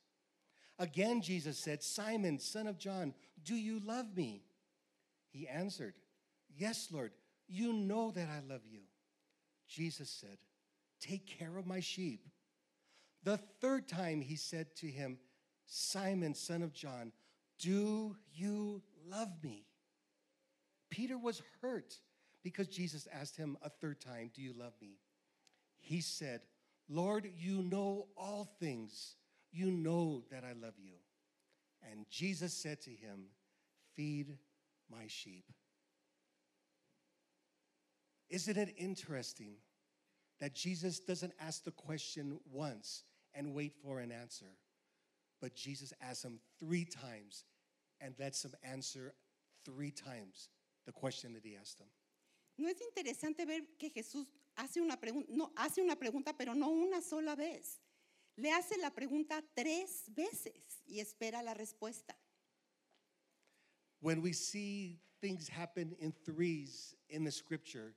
Again, 0.77 1.21
Jesus 1.21 1.57
said, 1.57 1.83
Simon, 1.83 2.39
son 2.39 2.67
of 2.67 2.77
John, 2.77 3.13
do 3.43 3.55
you 3.55 3.81
love 3.85 4.15
me? 4.15 4.43
He 5.29 5.47
answered, 5.47 5.93
Yes, 6.55 6.89
Lord, 6.91 7.11
you 7.47 7.73
know 7.73 8.11
that 8.11 8.27
I 8.29 8.41
love 8.47 8.61
you. 8.69 8.81
Jesus 9.67 10.09
said, 10.09 10.37
Take 10.99 11.27
care 11.27 11.57
of 11.57 11.67
my 11.67 11.79
sheep. 11.79 12.27
The 13.23 13.37
third 13.59 13.87
time 13.87 14.21
he 14.21 14.35
said 14.35 14.75
to 14.77 14.87
him, 14.87 15.17
Simon, 15.69 16.33
son 16.33 16.63
of 16.63 16.73
John, 16.73 17.11
do 17.59 18.17
you 18.33 18.81
love 19.07 19.29
me? 19.43 19.67
Peter 20.89 21.17
was 21.17 21.43
hurt 21.61 21.93
because 22.43 22.67
Jesus 22.67 23.07
asked 23.13 23.37
him 23.37 23.55
a 23.61 23.69
third 23.69 24.01
time, 24.01 24.31
Do 24.33 24.41
you 24.41 24.53
love 24.57 24.73
me? 24.81 24.97
He 25.77 26.01
said, 26.01 26.41
Lord, 26.89 27.29
you 27.37 27.61
know 27.61 28.07
all 28.17 28.49
things. 28.59 29.15
You 29.51 29.69
know 29.69 30.23
that 30.31 30.43
I 30.43 30.53
love 30.53 30.73
you. 30.77 30.95
And 31.89 32.05
Jesus 32.09 32.53
said 32.53 32.81
to 32.81 32.89
him, 32.89 33.25
Feed 33.95 34.37
my 34.91 35.05
sheep. 35.07 35.45
Isn't 38.29 38.57
it 38.57 38.73
interesting 38.77 39.53
that 40.39 40.55
Jesus 40.55 40.99
doesn't 40.99 41.33
ask 41.39 41.63
the 41.63 41.71
question 41.71 42.39
once 42.51 43.03
and 43.35 43.53
wait 43.53 43.73
for 43.83 43.99
an 43.99 44.11
answer, 44.11 44.57
but 45.41 45.55
Jesus 45.55 45.93
asks 46.01 46.23
him 46.23 46.39
three 46.59 46.85
times 46.85 47.45
and 48.01 48.13
lets 48.19 48.43
him 48.43 48.53
answer 48.63 49.13
three 49.65 49.91
times 49.91 50.49
the 50.85 50.91
question 50.91 51.33
that 51.33 51.43
he 51.43 51.55
asked 51.55 51.79
him? 51.79 51.87
¿No 52.57 52.67
es 52.67 52.81
interesante 52.81 53.45
ver 53.45 53.61
que 53.77 53.89
Jesús 53.89 54.25
hace 54.57 54.81
una 54.81 54.97
pregunta, 54.97 55.27
no, 55.29 55.51
hace 55.55 55.81
una 55.81 55.95
pregunta, 55.95 56.33
pero 56.37 56.53
no 56.53 56.69
una 56.69 57.01
sola 57.01 57.35
vez? 57.35 57.79
Le 58.37 58.51
hace 58.51 58.77
la 58.81 58.89
pregunta 58.89 59.41
tres 59.55 60.03
veces 60.13 60.83
y 60.87 60.99
espera 60.99 61.43
la 61.43 61.53
respuesta. 61.53 62.15
When 64.01 64.21
we 64.21 64.33
see 64.33 64.99
things 65.21 65.47
happen 65.49 65.95
in 65.99 66.13
threes 66.25 66.95
in 67.09 67.23
the 67.23 67.31
scripture, 67.31 67.95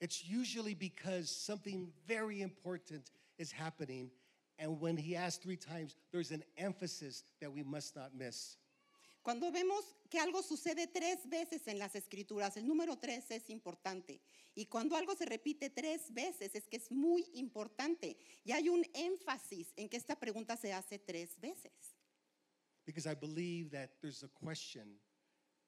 it's 0.00 0.24
usually 0.24 0.74
because 0.74 1.30
something 1.30 1.92
very 2.06 2.42
important 2.42 3.10
is 3.38 3.52
happening. 3.52 4.10
And 4.58 4.80
when 4.80 4.96
he 4.96 5.14
asks 5.14 5.42
three 5.42 5.56
times, 5.56 5.94
there's 6.10 6.32
an 6.32 6.42
emphasis 6.56 7.22
that 7.40 7.52
we 7.52 7.62
must 7.62 7.94
not 7.94 8.14
miss. 8.14 8.56
Cuando 9.22 9.50
vemos 9.50 9.84
que 10.08 10.18
algo 10.18 10.42
sucede 10.42 10.86
tres 10.86 11.28
veces 11.28 11.66
en 11.68 11.78
las 11.78 11.94
escrituras, 11.94 12.56
el 12.56 12.66
número 12.66 12.98
tres 12.98 13.30
es 13.30 13.50
importante. 13.50 14.20
Y 14.54 14.66
cuando 14.66 14.96
algo 14.96 15.14
se 15.14 15.26
repite 15.26 15.70
tres 15.70 16.12
veces 16.12 16.54
es 16.54 16.66
que 16.66 16.78
es 16.78 16.90
muy 16.90 17.24
importante. 17.34 18.16
Y 18.44 18.52
hay 18.52 18.68
un 18.68 18.84
énfasis 18.94 19.72
en 19.76 19.88
que 19.88 19.96
esta 19.96 20.18
pregunta 20.18 20.56
se 20.56 20.72
hace 20.72 20.98
tres 20.98 21.38
veces. 21.40 21.72
Because 22.86 23.06
I 23.06 23.14
believe 23.14 23.70
that 23.70 23.90
there's 24.00 24.22
a 24.22 24.28
question 24.28 24.98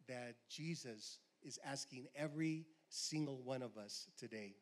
that 0.09 0.37
Jesus 0.49 1.18
is 1.42 1.61
asking 1.62 2.09
every 2.14 2.66
single 2.88 3.42
one 3.44 3.62
of 3.62 3.76
us 3.76 4.09
today. 4.16 4.56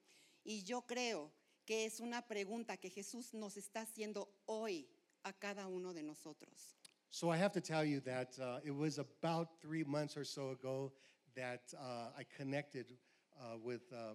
Y 0.44 0.62
yo 0.64 0.82
creo 0.82 1.30
que 1.68 1.84
es 1.84 2.00
una 2.00 2.22
pregunta 2.22 2.78
que 2.78 2.88
Jesús 2.88 3.34
nos 3.34 3.58
está 3.58 3.82
haciendo 3.82 4.26
hoy 4.46 4.88
a 5.22 5.34
cada 5.34 5.66
uno 5.66 5.92
de 5.92 6.02
nosotros. 6.02 6.74
So 7.10 7.30
I 7.30 7.36
have 7.36 7.52
to 7.52 7.60
tell 7.60 7.84
you 7.84 8.00
that 8.00 8.38
uh, 8.38 8.60
it 8.64 8.74
was 8.74 8.98
about 8.98 9.60
three 9.60 9.84
months 9.84 10.16
or 10.16 10.24
so 10.24 10.52
ago 10.52 10.92
that 11.34 11.60
uh, 11.74 12.18
I 12.18 12.24
connected 12.24 12.96
uh, 13.38 13.58
with 13.62 13.82
uh, 13.92 14.14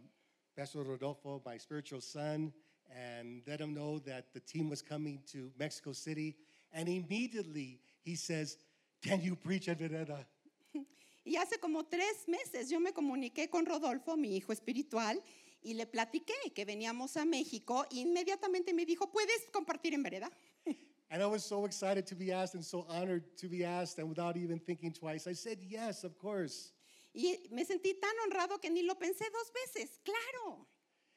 Pastor 0.58 0.82
Rodolfo, 0.82 1.44
my 1.46 1.58
spiritual 1.58 2.02
son, 2.02 2.52
and 2.90 3.44
let 3.46 3.62
him 3.62 3.76
know 3.76 4.00
that 4.00 4.34
the 4.34 4.40
team 4.40 4.68
was 4.68 4.82
coming 4.82 5.20
to 5.32 5.52
Mexico 5.60 5.94
City. 5.94 6.36
And 6.72 6.90
immediately 6.90 7.82
he 8.02 8.16
says, 8.16 8.58
Can 9.04 9.22
you 9.22 9.36
preach 9.36 9.70
at 9.70 9.78
Vereda? 9.78 10.26
Y 11.26 11.38
hace 11.38 11.58
como 11.58 11.84
tres 11.84 12.28
meses 12.28 12.70
yo 12.70 12.82
me 12.82 12.92
comuniqué 12.92 13.50
con 13.50 13.66
Rodolfo, 13.66 14.18
mi 14.18 14.36
hijo 14.36 14.52
espiritual, 14.52 15.22
y 15.64 15.74
le 15.74 15.86
platiqué 15.86 16.34
que 16.54 16.66
veníamos 16.66 17.16
a 17.18 17.26
México. 17.26 17.86
E 17.92 18.00
inmediatamente 18.00 18.74
me 18.74 18.86
dijo, 18.86 19.12
¿puedes 19.12 19.48
compartir 19.52 19.94
en 19.94 20.04
vereda? 20.04 20.30
And 21.10 21.22
I 21.22 21.28
was 21.28 21.44
so 21.46 21.66
excited 21.66 22.08
to 22.08 22.16
be 22.16 22.32
asked 22.32 22.56
and 22.56 22.64
so 22.66 22.86
honored 22.90 23.24
to 23.38 23.48
be 23.48 23.64
asked, 23.64 24.00
and 24.00 24.10
without 24.10 24.36
even 24.36 24.58
thinking 24.60 24.92
twice, 24.92 25.28
I 25.28 25.34
said, 25.34 25.60
Yes, 25.62 26.04
of 26.04 26.18
course. 26.18 26.72
Y 27.14 27.38
me 27.52 27.64
sentí 27.64 27.94
tan 28.02 28.16
honrado 28.26 28.60
que 28.60 28.72
ni 28.72 28.82
lo 28.82 28.96
pensé 28.96 29.26
dos 29.32 29.52
veces, 29.54 30.00
claro. 30.04 30.66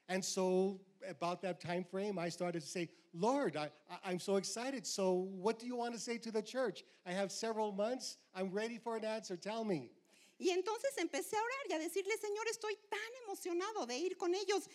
And 0.09 0.23
so, 0.23 0.79
about 1.09 1.41
that 1.43 1.61
time 1.61 1.83
frame, 1.83 2.19
I 2.19 2.29
started 2.29 2.61
to 2.61 2.69
say, 2.69 2.91
Lord, 3.15 3.57
I, 3.57 3.71
I- 3.91 4.11
I'm 4.11 4.19
so 4.19 4.37
excited. 4.37 4.87
So, 4.87 5.13
what 5.15 5.59
do 5.59 5.67
you 5.67 5.75
want 5.77 5.95
to 5.95 6.01
say 6.01 6.19
to 6.19 6.31
the 6.31 6.43
church? 6.43 6.85
I 7.07 7.13
have 7.13 7.33
several 7.33 7.73
months. 7.73 8.19
I'm 8.35 8.51
ready 8.51 8.77
for 8.79 8.97
an 8.97 9.05
answer. 9.05 9.37
Tell 9.37 9.65
me. 9.65 9.91
Y 10.39 10.51
entonces 10.51 10.97
empecé 10.99 11.37
a 11.37 11.41
orar 11.43 11.67
y 11.71 11.73
a 11.73 11.79
decirle, 11.79 12.17
Señor, 12.19 12.47
estoy 12.49 12.77
tan 12.91 13.23
emocionado 13.25 13.87
de 13.87 13.97
ir 13.99 14.17
con 14.17 14.35
ellos. 14.35 14.69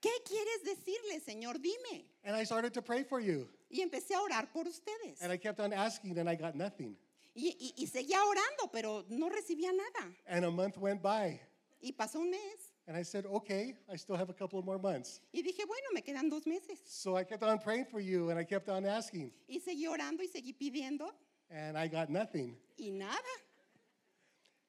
¿Qué 0.00 0.10
quieres 0.24 0.62
decirle, 0.62 1.18
Señor? 1.20 1.58
Dime. 1.60 2.04
And 2.22 2.36
I 2.36 2.44
started 2.44 2.72
to 2.74 2.82
pray 2.82 3.02
for 3.02 3.20
you. 3.20 3.48
Y 3.68 3.80
empecé 3.82 4.14
a 4.14 4.20
orar 4.22 4.52
por 4.52 4.66
ustedes. 4.68 5.20
And 5.20 5.32
I 5.32 5.38
kept 5.38 5.58
on 5.58 5.72
asking, 5.72 6.16
and 6.18 6.28
I 6.30 6.36
got 6.36 6.54
nothing. 6.54 6.96
Y, 7.34 7.56
y- 7.58 7.74
y 7.82 7.86
seguía 7.86 8.24
orando, 8.24 8.70
pero 8.72 9.04
no 9.08 9.28
recibía 9.28 9.72
nada. 9.72 10.12
And 10.26 10.44
a 10.44 10.50
month 10.50 10.76
went 10.78 11.02
by. 11.02 11.40
Y 11.80 11.92
pasó 11.92 12.20
un 12.20 12.30
mes. 12.30 12.72
And 12.86 12.96
I 12.96 13.02
said, 13.02 13.26
Okay, 13.26 13.74
I 13.92 13.96
still 13.96 14.16
have 14.16 14.30
a 14.30 14.34
couple 14.34 14.62
more 14.62 14.78
months. 14.78 15.20
Y 15.32 15.42
dije, 15.42 15.64
bueno, 15.66 15.88
me 15.92 16.02
quedan 16.02 16.30
dos 16.30 16.46
meses. 16.46 16.78
So 16.84 17.16
I 17.16 17.24
kept 17.24 17.42
on 17.42 17.58
praying 17.58 17.86
for 17.86 18.00
you, 18.00 18.30
and 18.30 18.38
I 18.38 18.44
kept 18.44 18.68
on 18.68 18.86
asking. 18.86 19.32
Y 19.48 19.58
seguí 19.58 19.86
orando 19.88 20.22
y 20.22 20.28
seguí 20.28 20.52
pidiendo. 20.56 21.12
And 21.50 21.76
I 21.76 21.88
got 21.88 22.08
nothing. 22.08 22.56
Y 22.78 22.90
nada. 22.90 23.18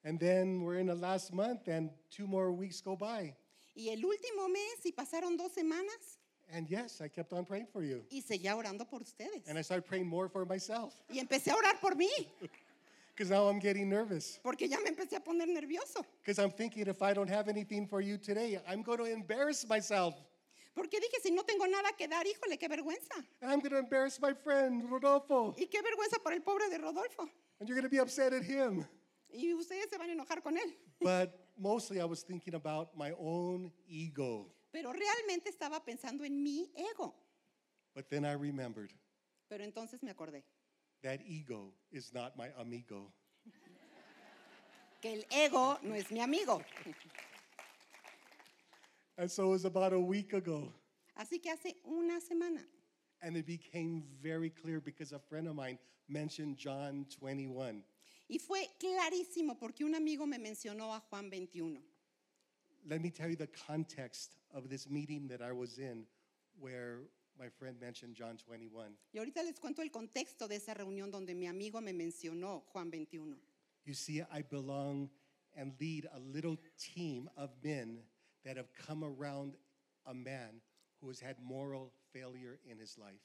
And 0.04 0.20
then 0.20 0.62
we're 0.64 0.80
in 0.80 0.88
the 0.88 0.96
last 0.96 1.34
month, 1.34 1.68
and 1.68 1.90
two 2.10 2.26
more 2.26 2.52
weeks 2.52 2.82
go 2.82 2.96
by. 2.96 3.36
Y 3.76 3.90
el 3.90 4.00
último 4.06 4.48
mes, 4.50 4.86
y 4.86 4.92
pasaron 4.92 5.38
dos 5.38 5.52
semanas, 5.54 6.18
And 6.52 6.68
yes, 6.68 7.00
I 7.00 7.08
kept 7.10 7.32
on 7.34 7.46
praying 7.46 7.68
for 7.72 7.84
you. 7.84 8.04
y 8.12 8.22
seguía 8.22 8.56
orando 8.56 8.86
por 8.90 9.02
ustedes. 9.02 9.48
And 9.48 9.58
I 9.58 9.62
started 9.62 9.86
praying 9.86 10.08
more 10.08 10.28
for 10.30 10.46
myself. 10.46 10.94
Y 11.10 11.20
empecé 11.20 11.52
a 11.52 11.56
orar 11.56 11.80
por 11.80 11.92
mí. 11.96 12.10
Because 13.16 13.30
now 13.32 13.50
I'm 13.50 13.60
getting 13.60 13.90
nervous. 13.90 14.40
porque 14.42 14.62
ya 14.70 14.78
me 14.82 14.92
empecé 14.92 15.18
a 15.18 15.20
poner 15.20 15.46
nervioso. 15.48 16.06
Because 16.22 16.40
I'm 16.40 16.52
thinking 16.52 16.88
if 16.88 17.02
I 17.02 17.14
don't 17.14 17.28
have 17.30 17.50
anything 17.50 17.86
for 17.86 18.00
you 18.00 18.18
today, 18.18 18.58
I'm 18.66 18.82
going 18.82 18.98
to 19.00 19.04
embarrass 19.06 19.68
myself. 19.68 20.16
Porque 20.74 20.94
dije, 21.02 21.22
si 21.22 21.32
no 21.32 21.44
tengo 21.44 21.66
nada 21.68 21.90
que 21.98 22.08
dar, 22.08 22.24
híjole, 22.26 22.58
qué 22.58 22.70
vergüenza. 22.70 23.18
And 23.42 23.52
I'm 23.52 23.60
going 23.60 23.72
to 23.72 23.80
embarrass 23.80 24.22
my 24.22 24.32
friend, 24.34 24.90
Rodolfo. 24.90 25.54
Y 25.58 25.66
qué 25.66 25.82
vergüenza 25.82 26.24
por 26.24 26.32
el 26.32 26.40
pobre 26.40 26.70
de 26.70 26.78
Rodolfo. 26.78 27.28
And 27.60 27.68
you're 27.68 27.76
going 27.76 27.84
to 27.84 27.90
be 27.90 27.98
upset 28.00 28.32
at 28.32 28.44
him. 28.44 28.86
Y 29.32 29.54
ustedes 29.54 29.90
se 29.90 29.98
van 29.98 30.10
a 30.10 30.14
enojar 30.14 30.42
con 30.42 30.58
él. 30.58 30.76
But 31.00 31.32
mostly 31.58 32.00
I 32.00 32.06
was 32.06 32.24
thinking 32.24 32.56
about 32.56 32.96
my 32.96 33.14
own 33.18 33.72
ego. 33.88 34.54
Pero 34.72 34.92
realmente 34.92 35.50
estaba 35.50 35.84
pensando 35.84 36.24
en 36.24 36.42
mi 36.44 36.72
ego. 36.76 37.16
But 37.96 38.10
then 38.10 38.26
I 38.26 38.34
remembered 38.34 38.94
Pero 39.50 39.64
entonces 39.64 40.02
me 40.04 40.12
acordé 40.12 40.44
that 41.04 41.20
ego 41.26 41.74
is 41.92 42.14
not 42.14 42.38
my 42.38 42.50
amigo. 42.60 43.12
que 45.02 45.14
el 45.14 45.26
ego 45.32 45.78
no 45.82 45.96
es 45.96 46.12
mi 46.12 46.20
amigo. 46.20 46.62
And 49.18 49.30
so 49.30 49.48
it 49.48 49.50
was 49.50 49.66
about 49.66 49.94
a 49.94 50.00
week 50.00 50.34
ago. 50.34 50.72
Así 51.18 51.42
que 51.42 51.52
hace 51.52 51.76
una 51.86 52.20
semana. 52.22 52.64
And 53.22 53.36
it 53.36 53.46
became 53.46 54.04
very 54.22 54.50
clear 54.50 54.80
because 54.80 55.12
a 55.12 55.20
friend 55.20 55.48
of 55.48 55.56
mine 55.56 55.78
mentioned 56.08 56.58
John 56.58 57.06
21. 57.20 57.84
Y 58.30 58.38
fue 58.38 58.70
clarísimo 58.80 59.58
porque 59.58 59.84
un 59.84 59.96
amigo 59.96 60.28
me 60.28 60.38
mencionó 60.38 60.94
a 60.94 61.00
Juan 61.00 61.30
21. 61.30 61.82
Let 62.86 63.00
me 63.02 63.10
tell 63.10 63.30
you 63.30 63.36
the 63.36 63.50
context 63.68 64.38
of 64.54 64.70
this 64.70 64.88
meeting 64.88 65.28
that 65.30 65.42
I 65.42 65.52
was 65.52 65.80
in 65.80 66.06
where 66.60 67.00
my 67.40 67.50
friend 67.50 67.80
mentioned 67.82 68.16
John 68.16 68.38
21. 68.38 68.96
Y 69.14 69.20
ahorita 69.20 69.42
les 69.42 69.60
cuento 69.60 69.82
el 69.82 69.90
contexto 69.90 70.48
de 70.48 70.58
esa 70.58 70.76
reunión 70.76 71.10
donde 71.10 71.34
mi 71.34 71.48
amigo 71.48 71.82
me 71.82 71.92
mencionó 71.92 72.64
Juan 72.72 72.92
21. 72.92 73.36
You 73.86 73.96
see, 73.96 74.22
I 74.22 74.44
belong 74.44 75.10
and 75.58 75.74
lead 75.80 76.08
a 76.14 76.20
little 76.20 76.58
team 76.78 77.30
of 77.36 77.50
men 77.64 77.98
that 78.46 78.58
have 78.58 78.70
come 78.76 79.04
around 79.04 79.56
a 80.06 80.14
man 80.14 80.62
who 81.02 81.08
has 81.08 81.20
had 81.20 81.38
moral 81.42 81.92
failure 82.14 82.60
in 82.70 82.78
his 82.78 82.96
life. 82.98 83.20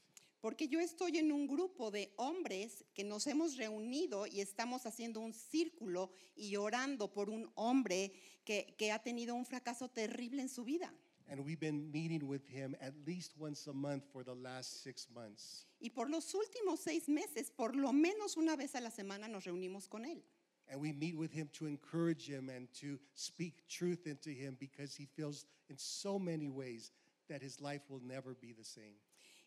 Porque 0.44 0.68
yo 0.68 0.78
estoy 0.78 1.16
en 1.16 1.32
un 1.32 1.46
grupo 1.46 1.90
de 1.90 2.12
hombres 2.16 2.84
que 2.92 3.02
nos 3.02 3.26
hemos 3.26 3.56
reunido 3.56 4.26
y 4.26 4.42
estamos 4.42 4.84
haciendo 4.84 5.20
un 5.20 5.32
círculo 5.32 6.10
y 6.36 6.56
orando 6.56 7.10
por 7.10 7.30
un 7.30 7.50
hombre 7.54 8.12
que, 8.44 8.74
que 8.76 8.92
ha 8.92 9.02
tenido 9.02 9.34
un 9.34 9.46
fracaso 9.46 9.88
terrible 9.88 10.42
en 10.42 10.50
su 10.50 10.62
vida. 10.62 10.92
And 11.30 11.40
we've 11.40 11.58
been 11.58 11.90
meeting 11.90 12.28
with 12.28 12.42
him 12.46 12.76
at 12.82 12.92
least 13.06 13.32
once 13.40 13.66
a 13.70 13.72
month 13.72 14.04
for 14.12 14.22
the 14.22 14.34
last 14.34 14.82
six 14.82 15.08
months. 15.08 15.64
Y 15.80 15.88
por 15.88 16.10
los 16.10 16.34
últimos 16.34 16.80
seis 16.80 17.08
meses, 17.08 17.50
por 17.50 17.74
lo 17.74 17.94
menos 17.94 18.36
una 18.36 18.54
vez 18.54 18.74
a 18.74 18.82
la 18.82 18.90
semana 18.90 19.26
nos 19.28 19.44
reunimos 19.44 19.88
con 19.88 20.04
él. 20.04 20.20
And 20.68 20.78
we 20.78 20.92
meet 20.92 21.16
with 21.16 21.32
him 21.32 21.48
to 21.54 21.64
encourage 21.64 22.28
him 22.28 22.50
and 22.50 22.68
to 22.82 22.98
speak 23.14 23.66
truth 23.66 24.06
into 24.06 24.28
him 24.28 24.58
because 24.60 24.94
he 24.94 25.06
feels 25.06 25.46
in 25.70 25.78
so 25.78 26.18
many 26.18 26.50
ways 26.50 26.92
that 27.30 27.40
his 27.40 27.62
life 27.62 27.80
will 27.88 28.02
never 28.04 28.34
be 28.34 28.52
the 28.52 28.62
same. 28.62 28.96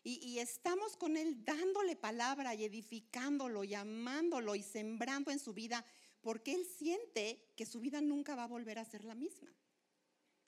Y, 0.04 0.20
y 0.24 0.38
estamos 0.38 0.96
con 0.96 1.16
él 1.16 1.44
dándole 1.44 1.96
palabra 1.96 2.54
y 2.54 2.64
edificándolo 2.64 3.64
y 3.64 3.74
amándolo 3.74 4.54
y 4.54 4.62
sembrando 4.62 5.30
en 5.30 5.38
su 5.38 5.52
vida 5.52 5.84
porque 6.20 6.54
él 6.54 6.64
siente 6.64 7.52
que 7.56 7.66
su 7.66 7.80
vida 7.80 8.00
nunca 8.00 8.34
va 8.34 8.44
a 8.44 8.48
volver 8.48 8.78
a 8.78 8.84
ser 8.84 9.04
la 9.04 9.14
misma. 9.14 9.50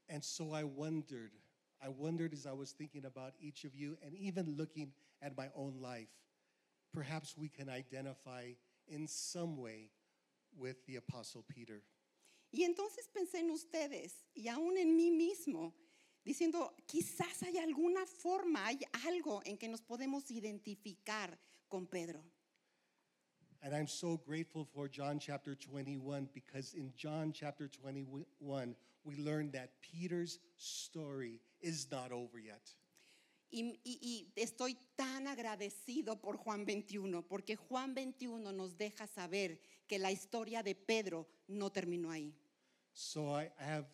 And 0.08 0.24
so 0.24 0.52
I 0.52 0.64
wondered, 0.64 1.32
I 1.80 1.88
wondered 1.88 2.34
as 2.34 2.46
I 2.46 2.52
was 2.52 2.72
thinking 2.72 3.04
about 3.04 3.34
each 3.38 3.64
of 3.64 3.74
you 3.74 3.96
and 4.02 4.14
even 4.16 4.56
looking 4.56 4.92
at 5.22 5.36
my 5.36 5.50
own 5.54 5.80
life, 5.80 6.10
perhaps 6.92 7.36
we 7.36 7.48
can 7.48 7.68
identify 7.68 8.52
in 8.88 9.06
some 9.06 9.56
way 9.56 9.90
with 10.56 10.84
the 10.86 10.96
Apostle 10.96 11.44
Peter. 11.48 11.82
Y 12.52 12.64
entonces 12.64 13.08
pensé 13.08 13.38
en 13.38 13.50
ustedes 13.50 14.24
y 14.34 14.48
aún 14.48 14.76
en 14.76 14.96
mí 14.96 15.12
mismo, 15.12 15.72
diciendo, 16.24 16.74
quizás 16.86 17.42
hay 17.42 17.58
alguna 17.58 18.04
forma, 18.06 18.66
hay 18.66 18.78
algo 19.06 19.40
en 19.44 19.56
que 19.58 19.68
nos 19.68 19.82
podemos 19.82 20.30
identificar 20.30 21.38
con 21.68 21.86
Pedro. 21.86 22.22
And 23.62 23.74
I'm 23.74 23.86
so 23.88 24.16
grateful 24.16 24.64
for 24.64 24.88
John 24.88 25.18
chapter 25.18 25.54
21 25.54 26.28
because 26.32 26.74
in 26.74 26.92
John 26.96 27.30
chapter 27.32 27.68
21, 27.68 28.74
we 29.04 29.16
learn 29.16 29.50
that 29.52 29.70
Peter's 29.82 30.38
story 30.56 31.40
is 31.60 31.86
not 31.90 32.10
over 32.10 32.38
yet. 32.38 32.74
Y, 33.52 33.78
y- 33.84 33.98
y 34.00 34.32
estoy 34.36 34.78
tan 34.96 35.26
agradecido 35.26 36.20
por 36.20 36.36
Juan 36.38 36.64
21, 36.64 37.22
porque 37.26 37.56
Juan 37.56 37.94
21 37.94 38.52
nos 38.52 38.78
deja 38.78 39.06
saber 39.08 39.60
que 39.88 39.98
la 39.98 40.10
historia 40.12 40.62
de 40.62 40.74
Pedro 40.74 41.26
no 41.48 41.70
terminó 41.70 42.10
ahí. 42.10 42.32
So 42.92 43.26
I 43.38 43.50
I 43.58 43.64
have 43.64 43.86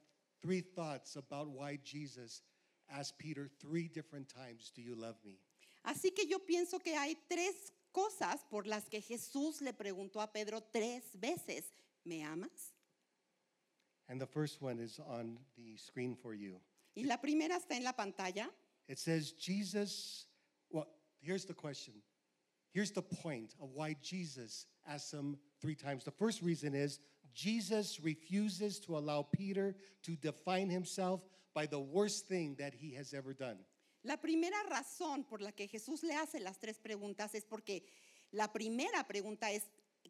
three 0.47 0.61
thoughts 0.61 1.17
about 1.17 1.49
why 1.49 1.77
Jesus 1.83 2.43
asked 2.89 3.19
Peter 3.19 3.49
three 3.61 3.89
different 3.89 4.29
times, 4.29 4.71
Do 4.75 4.81
you 4.81 4.95
love 4.95 5.17
me? 5.25 5.39
Así 5.85 6.15
que 6.15 6.25
yo 6.29 6.39
pienso 6.39 6.83
que 6.83 6.97
hay 6.97 7.17
tres 7.29 7.73
cosas 7.93 8.45
por 8.49 8.65
las 8.67 8.89
que 8.89 9.01
Jesús 9.01 9.61
le 9.61 9.73
preguntó 9.73 10.21
a 10.21 10.33
Pedro 10.33 10.61
tres 10.73 11.03
veces, 11.19 11.65
¿me 12.05 12.23
amas? 12.23 12.75
And 14.09 14.21
the 14.21 14.27
first 14.27 14.63
one 14.63 14.79
is 14.79 15.01
on 15.01 15.39
the 15.57 15.77
screen 15.77 16.15
for 16.15 16.33
you. 16.33 16.61
Y 16.97 17.03
la 17.05 17.17
primera 17.17 17.57
está 17.57 17.77
en 17.77 17.83
la 17.83 17.93
pantalla. 17.93 18.49
It 18.89 19.01
says, 19.01 19.33
Jesus, 19.33 20.27
well, 20.71 20.87
here's 21.21 21.45
the 21.45 21.55
question. 21.55 21.95
Here's 22.73 22.93
the 22.93 23.03
point 23.03 23.55
of 23.61 23.71
why 23.75 23.97
Jesus 24.01 24.67
asked 24.87 25.13
him 25.13 25.39
three 25.61 25.75
times. 25.75 26.05
The 26.05 26.13
first 26.13 26.41
reason 26.41 26.75
is 26.75 27.01
Jesus 27.37 28.01
refuses 28.03 28.81
to 28.81 28.97
allow 28.97 29.23
Peter 29.23 29.77
to 30.03 30.17
define 30.17 30.71
himself 30.71 31.21
by 31.55 31.67
the 31.67 31.79
worst 31.79 32.27
thing 32.27 32.57
that 32.59 32.73
he 32.73 32.95
has 32.95 33.13
ever 33.13 33.35
done. 33.35 33.59
La 34.05 34.17
primera 34.17 34.57
razón 34.71 35.29
por 35.29 35.41
la 35.41 35.53
que 35.53 35.69
Jesús 35.69 36.03
le 36.03 36.15
hace 36.15 36.41
las 36.41 36.59
tres 36.59 36.79
preguntas 36.79 37.35
es 37.35 37.45
porque 37.45 37.83
la 38.33 38.49
primera 38.49 39.07
pregunta 39.07 39.51
es 39.51 39.65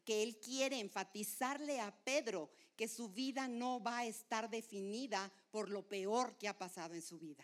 que 0.05 0.23
él 0.23 0.39
quiere 0.39 0.79
enfatizarle 0.79 1.81
a 1.81 1.91
Pedro 2.05 2.49
que 2.77 2.87
su 2.87 3.09
vida 3.09 3.49
no 3.49 3.81
va 3.81 3.99
a 3.99 4.05
estar 4.05 4.49
definida 4.49 5.29
por 5.51 5.69
lo 5.69 5.81
peor 5.81 6.37
que 6.37 6.47
ha 6.47 6.57
pasado 6.57 6.93
en 6.93 7.01
su 7.01 7.17
vida. 7.17 7.43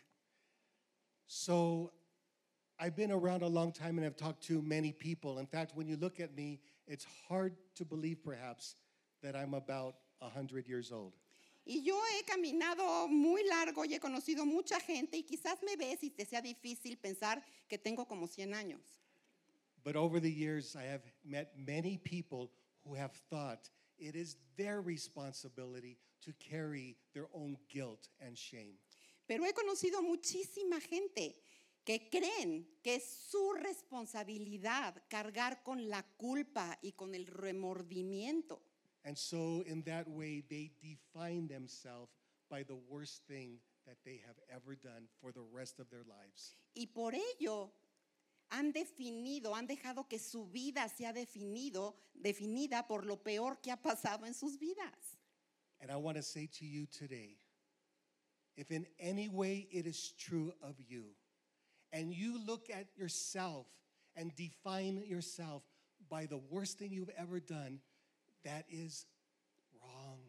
So 1.25 1.91
I've 2.79 2.95
been 2.95 3.11
around 3.11 3.43
a 3.43 3.49
long 3.49 3.73
time 3.73 3.97
and 3.97 4.05
I've 4.05 4.15
talked 4.15 4.47
to 4.47 4.61
many 4.61 4.93
people. 4.93 5.39
In 5.39 5.47
fact, 5.47 5.75
when 5.75 5.87
you 5.87 5.97
look 5.97 6.21
at 6.21 6.33
me, 6.35 6.61
it's 6.87 7.05
hard 7.27 7.57
to 7.75 7.83
believe 7.83 8.23
perhaps 8.23 8.75
that 9.23 9.35
I'm 9.35 9.55
about 9.55 9.95
100 10.19 10.67
years 10.67 10.91
old. 10.91 11.13
Y 11.65 11.81
yo 11.81 11.97
he 12.11 12.23
caminado 12.25 13.07
muy 13.07 13.41
largo 13.45 13.85
y 13.85 13.93
he 13.93 13.99
conocido 13.99 14.45
mucha 14.45 14.79
gente 14.81 15.17
y 15.17 15.23
quizás 15.23 15.63
me 15.63 15.77
ves 15.77 16.03
y 16.03 16.09
te 16.09 16.25
sea 16.25 16.41
difícil 16.41 16.97
pensar 16.97 17.41
que 17.69 17.77
tengo 17.77 18.05
como 18.05 18.27
100 18.27 18.53
años. 18.53 18.81
But 19.83 19.95
over 19.95 20.19
the 20.19 20.31
years, 20.31 20.75
I 20.75 20.83
have 20.83 21.03
met 21.23 21.57
many 21.57 21.97
people 21.97 22.51
who 22.85 22.95
have 22.95 23.13
thought 23.29 23.69
it 23.97 24.15
is 24.15 24.37
their 24.57 24.81
responsibility 24.81 25.97
to 26.21 26.33
carry 26.33 26.97
their 27.13 27.27
own 27.33 27.57
guilt 27.69 28.09
and 28.19 28.37
shame. 28.37 28.77
Pero 29.25 29.45
he 29.45 29.53
conocido 29.53 30.01
muchísima 30.01 30.81
gente 30.81 31.35
que 31.85 32.09
creen 32.09 32.67
que 32.81 32.95
es 32.95 33.05
su 33.05 33.53
responsabilidad 33.53 35.01
cargar 35.09 35.63
con 35.63 35.89
la 35.89 36.03
culpa 36.17 36.77
y 36.81 36.93
con 36.93 37.15
el 37.15 37.25
remordimiento. 37.25 38.61
And 39.05 39.17
so, 39.17 39.63
in 39.67 39.83
that 39.83 40.07
way, 40.07 40.43
they 40.49 40.71
define 40.81 41.47
themselves 41.47 42.11
by 42.49 42.63
the 42.63 42.77
worst 42.89 43.21
thing 43.27 43.57
that 43.85 43.97
they 44.05 44.21
have 44.25 44.37
ever 44.49 44.75
done 44.75 45.07
for 45.21 45.31
the 45.31 45.43
rest 45.51 45.79
of 45.79 45.89
their 45.89 46.03
lives. 46.07 46.55
Y 46.75 46.87
por 46.93 47.11
ello 47.13 47.71
han 48.49 48.71
definido, 48.71 49.53
han 49.53 49.67
dejado 49.67 50.07
que 50.07 50.19
su 50.19 50.45
vida 50.45 50.87
sea 50.89 51.11
definido, 51.11 51.95
definida 52.15 52.87
por 52.87 53.05
lo 53.05 53.17
peor 53.17 53.57
que 53.61 53.71
ha 53.71 53.77
pasado 53.77 54.25
en 54.25 54.33
sus 54.33 54.57
vidas. 54.57 55.17
And 55.81 55.91
I 55.91 55.97
want 55.97 56.15
to 56.17 56.23
say 56.23 56.47
to 56.59 56.65
you 56.65 56.85
today 56.85 57.35
if 58.55 58.71
in 58.71 58.85
any 58.99 59.27
way 59.27 59.67
it 59.71 59.85
is 59.85 60.13
true 60.17 60.53
of 60.61 60.75
you, 60.87 61.05
and 61.91 62.13
you 62.13 62.39
look 62.45 62.69
at 62.69 62.87
yourself 62.95 63.65
and 64.15 64.33
define 64.35 65.03
yourself 65.05 65.63
by 66.09 66.25
the 66.25 66.37
worst 66.37 66.77
thing 66.77 66.91
you've 66.91 67.09
ever 67.17 67.39
done, 67.39 67.79
that 68.43 68.65
is 68.69 69.07
wrong. 69.79 70.19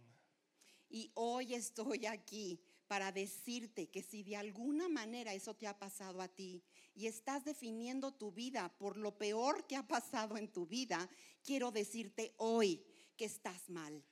Y 0.89 1.11
hoy 1.15 1.55
estoy 1.55 2.07
aquí 2.07 2.61
para 2.87 3.11
decirte 3.11 3.91
que 3.91 4.03
si 4.03 4.23
de 4.23 4.37
alguna 4.37 4.89
manera 4.89 5.33
eso 5.35 5.55
te 5.55 5.67
ha 5.67 5.79
pasado 5.79 6.21
a 6.21 6.29
ti 6.29 6.63
y 6.95 7.07
estás 7.07 7.45
definiendo 7.45 8.13
tu 8.13 8.31
vida 8.31 8.73
por 8.79 8.97
lo 8.97 9.17
peor 9.19 9.67
que 9.67 9.77
ha 9.77 9.87
pasado 9.87 10.37
en 10.37 10.53
tu 10.53 10.67
vida, 10.67 11.09
quiero 11.43 11.73
decirte 11.73 12.35
hoy 12.39 12.81
que 13.17 13.25
estás 13.25 13.69
mal. 13.69 14.03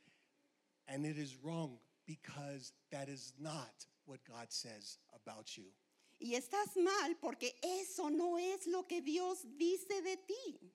And 0.88 1.06
it 1.06 1.16
is 1.16 1.36
wrong 1.36 1.78
because 2.06 2.72
that 2.90 3.08
is 3.08 3.34
not 3.38 3.86
what 4.04 4.18
God 4.24 4.50
says 4.50 4.98
about 5.12 5.56
you. 5.56 5.72
Y 6.18 6.34
estás 6.34 6.76
mal 6.76 7.16
porque 7.20 7.54
eso 7.62 8.10
no 8.10 8.38
es 8.38 8.66
lo 8.66 8.86
que 8.86 9.00
Dios 9.00 9.44
dice 9.56 10.02
de 10.02 10.16
ti. 10.16 10.72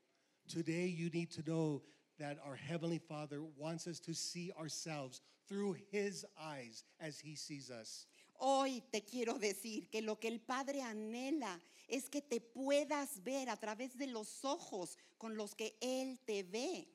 Today, 0.47 0.87
you 0.87 1.09
need 1.09 1.29
to 1.31 1.41
know 1.41 1.83
that 2.19 2.37
our 2.45 2.55
Heavenly 2.55 2.99
Father 2.99 3.41
wants 3.57 3.87
us 3.87 3.99
to 4.01 4.13
see 4.13 4.51
ourselves 4.59 5.21
through 5.47 5.77
His 5.91 6.25
eyes 6.39 6.83
as 6.99 7.19
He 7.19 7.35
sees 7.35 7.69
us. 7.69 8.05
Hoy 8.39 8.83
te 8.91 9.01
quiero 9.01 9.39
decir 9.39 9.89
que 9.91 10.01
lo 10.01 10.15
que 10.15 10.29
el 10.29 10.39
Padre 10.39 10.81
anhela 10.81 11.59
es 11.89 12.09
que 12.09 12.21
te 12.21 12.39
puedas 12.39 13.23
ver 13.23 13.49
a 13.49 13.57
través 13.57 13.97
de 13.97 14.07
los 14.07 14.43
ojos 14.43 14.95
con 15.17 15.35
los 15.35 15.53
que 15.53 15.75
Él 15.81 16.17
te 16.25 16.43
ve. 16.43 16.87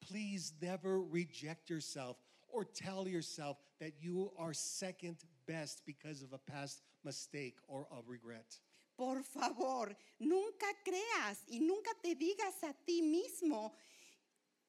Please 0.00 0.52
never 0.60 1.00
reject 1.00 1.70
yourself 1.70 2.16
or 2.52 2.64
tell 2.64 3.06
yourself 3.06 3.58
that 3.78 3.92
you 4.00 4.30
are 4.38 4.52
second 4.52 5.16
best 5.46 5.82
because 5.86 6.22
of 6.22 6.32
a 6.32 6.38
past 6.38 6.82
mistake 7.04 7.56
or 7.68 7.86
a 7.92 8.00
regret. 8.06 8.58
Por 8.96 9.22
favor, 9.22 9.96
nunca 10.18 10.66
creas 10.84 11.38
y 11.48 11.60
nunca 11.60 11.90
te 12.02 12.14
digas 12.14 12.62
a 12.62 12.74
ti 12.84 13.00
mismo 13.00 13.72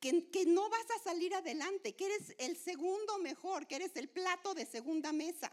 que, 0.01 0.29
que 0.31 0.45
no 0.45 0.69
vas 0.69 0.85
a 0.95 0.99
salir 1.03 1.33
adelante, 1.33 1.95
que 1.95 2.05
eres 2.05 2.33
el 2.39 2.55
segundo 2.57 3.19
mejor, 3.19 3.67
que 3.67 3.75
eres 3.75 3.95
el 3.95 4.07
plato 4.09 4.53
de 4.53 4.65
segunda 4.65 5.11
mesa. 5.11 5.51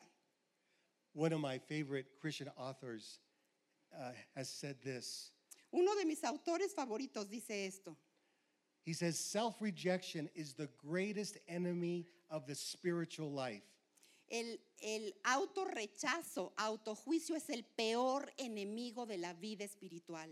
One 1.14 1.32
of 1.32 1.40
my 1.40 1.58
favorite 1.58 2.06
Christian 2.20 2.50
authors 2.56 3.20
uh, 3.92 4.12
has 4.34 4.48
said 4.48 4.80
this. 4.82 5.32
Uno 5.72 5.94
de 5.96 6.04
mis 6.04 6.22
autores 6.22 6.74
favoritos 6.74 7.28
dice 7.28 7.66
esto. 7.66 7.96
He 8.84 8.94
says, 8.94 9.18
Self 9.18 9.61
rejection 9.61 10.28
is 10.34 10.54
the 10.54 10.68
greatest 10.78 11.37
enemy 11.46 12.06
of 12.30 12.46
the 12.46 12.54
spiritual 12.54 13.30
life. 13.30 13.62
El, 14.30 14.58
el 14.82 15.12
autorrechazo, 15.24 16.52
autojuicio 16.56 17.34
es 17.37 17.48
el 17.50 17.64
peor 17.76 18.30
enemigo 18.38 19.06
de 19.06 19.16
la 19.18 19.32
vida 19.32 19.64
espiritual. 19.64 20.28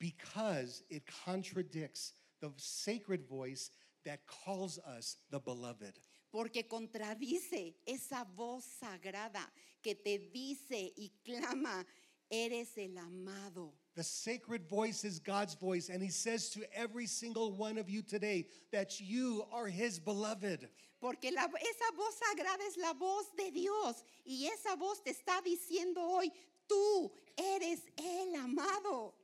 because 0.00 0.82
it 0.88 1.02
contradicts 1.24 2.14
the 2.40 2.50
sacred 2.56 3.26
voice 3.28 3.70
that 4.04 4.20
calls 4.26 4.78
us 4.78 5.16
the 5.30 5.38
beloved. 5.40 5.98
Porque 6.32 6.66
contradice 6.68 7.74
esa 7.86 8.24
voz 8.36 8.64
sagrada 8.80 9.44
que 9.82 9.94
te 9.94 10.18
dice 10.32 10.92
y 10.96 11.10
clama, 11.24 11.84
eres 12.30 12.76
el 12.78 12.96
amado. 12.98 13.72
The 13.96 14.04
sacred 14.04 14.68
voice 14.68 15.04
is 15.04 15.18
God's 15.18 15.54
voice, 15.54 15.88
and 15.90 16.00
He 16.02 16.08
says 16.10 16.48
to 16.50 16.60
every 16.72 17.06
single 17.06 17.52
one 17.52 17.76
of 17.76 17.90
you 17.90 18.02
today 18.02 18.46
that 18.72 19.00
you 19.00 19.44
are 19.52 19.66
His 19.66 19.98
beloved. 19.98 20.68
Porque 21.00 21.30
la- 21.34 21.46
esa 21.46 21.92
voz 21.96 22.14
sagrada 22.20 22.62
es 22.68 22.76
la 22.76 22.92
voz 22.94 23.24
de 23.36 23.50
Dios 23.50 24.02
y 24.24 24.46
esa 24.52 24.76
voz 24.76 25.00
te 25.02 25.10
está 25.12 25.42
diciendo 25.44 25.98
hoy, 25.98 26.30
tú 26.68 27.10
eres 27.36 27.80
el 27.98 28.34
amado. 28.36 29.14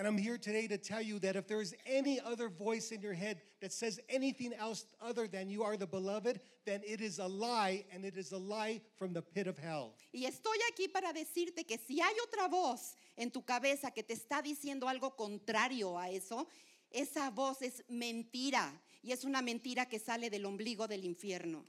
And 0.00 0.08
I'm 0.08 0.16
here 0.16 0.38
today 0.38 0.66
to 0.68 0.78
tell 0.78 1.02
you 1.02 1.18
that 1.18 1.36
if 1.36 1.46
there 1.46 1.60
is 1.60 1.74
any 1.84 2.18
other 2.20 2.48
voice 2.48 2.90
in 2.90 3.02
your 3.02 3.12
head 3.12 3.42
that 3.60 3.70
says 3.70 4.00
anything 4.08 4.54
else 4.54 4.86
other 4.98 5.28
than 5.28 5.50
you 5.50 5.62
are 5.62 5.76
the 5.76 5.86
beloved, 5.86 6.40
then 6.64 6.80
it 6.86 7.02
is 7.02 7.18
a 7.18 7.26
lie, 7.26 7.84
and 7.92 8.02
it 8.06 8.16
is 8.16 8.32
a 8.32 8.38
lie 8.38 8.80
from 8.96 9.12
the 9.12 9.20
pit 9.20 9.46
of 9.46 9.58
hell. 9.58 9.92
Y 10.14 10.24
estoy 10.24 10.56
aquí 10.72 10.90
para 10.90 11.12
decirte 11.12 11.66
que 11.66 11.76
si 11.76 12.00
hay 12.00 12.14
otra 12.26 12.48
voz 12.48 12.94
en 13.18 13.30
tu 13.30 13.42
cabeza 13.42 13.90
que 13.90 14.02
te 14.02 14.14
está 14.14 14.40
diciendo 14.40 14.88
algo 14.88 15.14
contrario 15.14 15.98
a 15.98 16.08
eso, 16.08 16.48
esa 16.90 17.28
voz 17.28 17.60
es 17.60 17.84
mentira 17.90 18.72
y 19.02 19.12
es 19.12 19.24
una 19.24 19.42
mentira 19.42 19.86
que 19.86 19.98
sale 19.98 20.30
del 20.30 20.46
ombligo 20.46 20.88
del 20.88 21.04
infierno. 21.04 21.66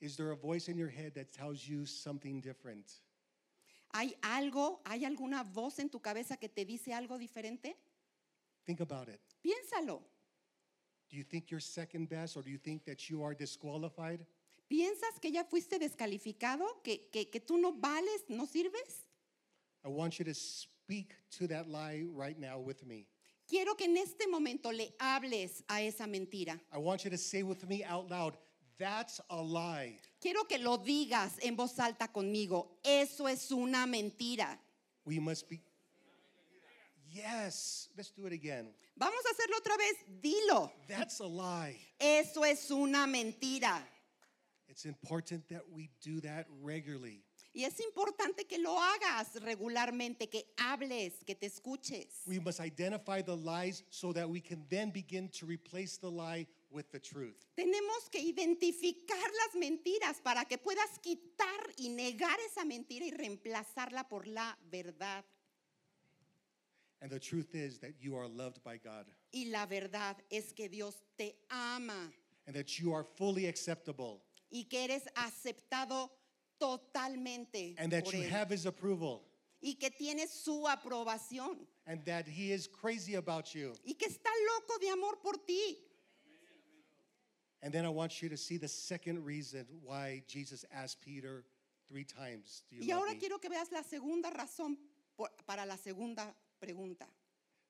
Is 0.00 0.16
there 0.16 0.32
a 0.32 0.36
voice 0.36 0.68
in 0.68 0.76
your 0.76 0.90
head 0.90 1.14
that 1.14 1.32
tells 1.32 1.68
you 1.68 1.86
something 1.86 2.40
different? 2.40 2.90
¿Hay 3.96 4.14
algo, 4.20 4.82
hay 4.84 5.06
alguna 5.06 5.42
voz 5.42 5.78
en 5.78 5.88
tu 5.88 6.00
cabeza 6.00 6.36
que 6.36 6.50
te 6.50 6.66
dice 6.66 6.92
algo 6.92 7.16
diferente? 7.16 7.78
Think 8.66 8.80
about 8.82 9.08
it. 9.08 9.20
Piénsalo. 9.42 10.02
Do 11.08 11.16
you 11.16 11.24
think 11.24 11.50
you're 11.50 11.62
second 11.62 12.06
best, 12.06 12.36
or 12.36 12.42
do 12.42 12.50
you 12.50 12.58
think 12.58 12.84
that 12.84 13.08
you 13.08 13.24
are 13.24 13.34
disqualified? 13.34 14.20
¿Piensas 14.68 15.18
que 15.18 15.30
ya 15.30 15.44
fuiste 15.44 15.78
descalificado? 15.78 16.82
¿Que, 16.82 17.08
que, 17.10 17.30
que 17.30 17.40
tú 17.40 17.56
no 17.56 17.72
vales, 17.72 18.24
no 18.28 18.44
sirves? 18.44 19.08
I 19.82 19.88
want 19.88 20.18
you 20.18 20.26
to 20.26 20.34
speak 20.34 21.14
to 21.38 21.46
that 21.46 21.66
lie 21.66 22.04
right 22.12 22.38
now 22.38 22.58
with 22.58 22.84
me. 22.84 23.06
Quiero 23.48 23.76
que 23.76 23.86
en 23.86 23.96
este 23.96 24.26
momento 24.28 24.72
le 24.72 24.92
hables 24.98 25.64
a 25.68 25.80
esa 25.80 26.06
mentira. 26.06 26.60
I 26.70 26.78
want 26.78 27.04
you 27.04 27.10
to 27.10 27.16
say 27.16 27.42
with 27.42 27.66
me 27.66 27.82
out 27.82 28.10
loud, 28.10 28.36
that's 28.78 29.20
a 29.30 29.36
lie. 29.36 29.98
Quiero 30.20 30.44
que 30.44 30.58
lo 30.58 30.78
digas 30.78 31.38
en 31.42 31.56
voz 31.56 31.78
alta 31.78 32.08
conmigo. 32.08 32.78
Eso 32.84 33.26
es 33.28 33.50
una 33.50 33.86
mentira. 33.86 34.58
We 35.04 35.20
must 35.20 35.48
be. 35.48 35.60
Yes, 37.12 37.88
let's 37.96 38.10
do 38.10 38.26
it 38.26 38.32
again. 38.32 38.68
Vamos 38.96 39.24
a 39.24 39.30
hacerlo 39.30 39.56
otra 39.58 39.76
vez. 39.76 39.96
Dilo. 40.20 40.70
That's 40.88 41.20
a 41.20 41.26
lie. 41.26 41.76
Eso 41.98 42.44
es 42.44 42.70
una 42.70 43.06
mentira. 43.06 43.82
It's 44.68 44.84
important 44.84 45.48
that 45.48 45.62
we 45.72 45.88
do 46.02 46.20
that 46.20 46.46
regularly. 46.62 47.22
Y 47.54 47.64
es 47.64 47.80
importante 47.80 48.46
que 48.46 48.58
lo 48.58 48.76
hagas 48.78 49.40
regularmente, 49.42 50.28
que 50.28 50.44
hables, 50.58 51.24
que 51.24 51.34
te 51.34 51.46
escuches. 51.46 52.22
We 52.26 52.38
must 52.38 52.60
identify 52.60 53.22
the 53.22 53.34
lies 53.34 53.82
so 53.88 54.12
that 54.12 54.28
we 54.28 54.42
can 54.42 54.66
then 54.68 54.90
begin 54.90 55.30
to 55.30 55.46
replace 55.46 55.96
the 55.96 56.10
lie 56.10 56.46
with 56.70 56.90
the 56.92 56.98
truth. 57.00 57.46
Tenemos 57.56 58.08
que 58.10 58.20
identificar 58.20 59.18
las 59.44 59.54
mentiras 59.60 60.20
para 60.22 60.44
que 60.44 60.58
puedas 60.58 60.98
quitar 61.02 61.72
y 61.78 61.88
negar 61.88 62.36
esa 62.50 62.64
mentira 62.64 63.06
y 63.06 63.10
reemplazarla 63.12 64.08
por 64.08 64.26
la 64.26 64.56
verdad. 64.70 65.24
And 67.02 67.10
the 67.10 67.20
truth 67.20 67.54
is 67.54 67.78
that 67.80 67.92
you 68.00 68.16
are 68.16 68.26
loved 68.26 68.62
by 68.64 68.78
God 68.78 69.06
Y 69.32 69.44
la 69.50 69.66
verdad 69.66 70.16
es 70.30 70.52
que 70.54 70.68
Dios 70.68 70.94
te 71.18 71.36
ama 71.50 72.10
and 72.46 72.56
that 72.56 72.78
you 72.78 72.92
are 72.94 73.04
fully 73.04 73.46
acceptable 73.46 74.22
y 74.50 74.64
que 74.68 74.84
eres 74.84 75.02
aceptado 75.14 76.10
totalmente 76.58 77.74
and 77.78 77.92
that 77.92 78.04
por 78.04 78.12
you 78.14 78.22
Él. 78.22 78.30
have 78.30 78.50
His 78.50 78.64
approval 78.66 79.22
y 79.62 79.74
que 79.78 79.90
tienes 79.90 80.30
su 80.30 80.66
aprobación 80.66 81.58
and 81.86 82.02
that 82.06 82.26
He 82.26 82.50
is 82.52 82.66
crazy 82.66 83.14
about 83.16 83.54
you. 83.54 83.72
y 83.84 83.92
que 83.94 84.06
está 84.08 84.30
loco 84.54 84.78
de 84.80 84.88
amor 84.90 85.16
por 85.22 85.34
ti. 85.46 85.76
And 87.62 87.72
then 87.72 87.84
I 87.84 87.88
want 87.88 88.22
you 88.22 88.28
to 88.28 88.36
see 88.36 88.58
the 88.58 88.68
second 88.68 89.24
reason 89.24 89.66
why 89.82 90.22
Jesus 90.28 90.64
asked 90.72 91.00
Peter 91.00 91.44
three 91.88 92.04
times, 92.04 92.62
Do 92.70 92.76
you 92.76 92.82
Y 92.82 92.88
love 92.92 92.98
ahora 93.02 93.12
me? 93.14 93.18
quiero 93.18 93.38
que 93.38 93.48
veas 93.50 93.70
la 93.72 93.82
segunda 93.82 94.30
razón 94.30 94.76
por- 95.16 95.30
para 95.46 95.64
la 95.66 95.76
segunda 95.76 96.34
pregunta. 96.60 97.06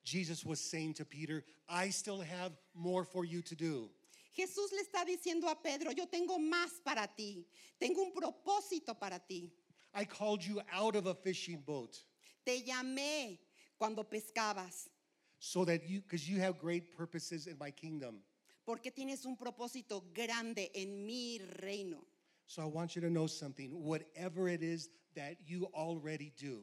Jesus 0.04 0.44
was 0.44 0.60
saying 0.60 0.94
to 0.94 1.04
Peter, 1.04 1.44
I 1.68 1.90
still 1.90 2.20
have 2.20 2.52
more 2.74 3.04
for 3.04 3.24
you 3.24 3.42
to 3.42 3.54
do. 3.54 3.90
Jesús 4.36 4.70
le 4.72 4.82
está 4.82 5.04
diciendo 5.06 5.48
a 5.50 5.54
Pedro, 5.56 5.90
yo 5.92 6.06
tengo 6.06 6.38
más 6.38 6.80
para 6.84 7.08
ti, 7.16 7.46
tengo 7.80 8.02
un 8.02 8.12
propósito 8.12 8.98
para 8.98 9.18
ti. 9.18 9.50
I 9.94 10.04
called 10.04 10.44
you 10.44 10.60
out 10.72 10.94
of 10.94 11.06
a 11.06 11.14
fishing 11.14 11.62
boat 11.64 11.98
Te 12.44 12.62
llamé 12.62 13.38
cuando 13.78 14.04
pescabas, 14.04 14.88
so 15.38 15.64
that 15.64 15.88
you, 15.88 16.00
because 16.02 16.28
you 16.28 16.38
have 16.40 16.58
great 16.58 16.94
purposes 16.96 17.46
in 17.46 17.56
my 17.58 17.70
kingdom. 17.70 18.16
Porque 18.66 18.90
tienes 18.90 19.24
un 19.24 19.36
propósito 19.36 20.04
grande 20.12 20.70
en 20.74 21.06
mi 21.06 21.38
reino. 21.38 22.04
So 22.46 22.62
I 22.62 22.66
want 22.66 22.94
you 22.94 23.00
to 23.02 23.08
know 23.08 23.26
something. 23.26 23.70
Whatever 23.72 24.48
it 24.48 24.62
is 24.62 24.90
that 25.14 25.36
you 25.46 25.66
already 25.72 26.30
do, 26.38 26.62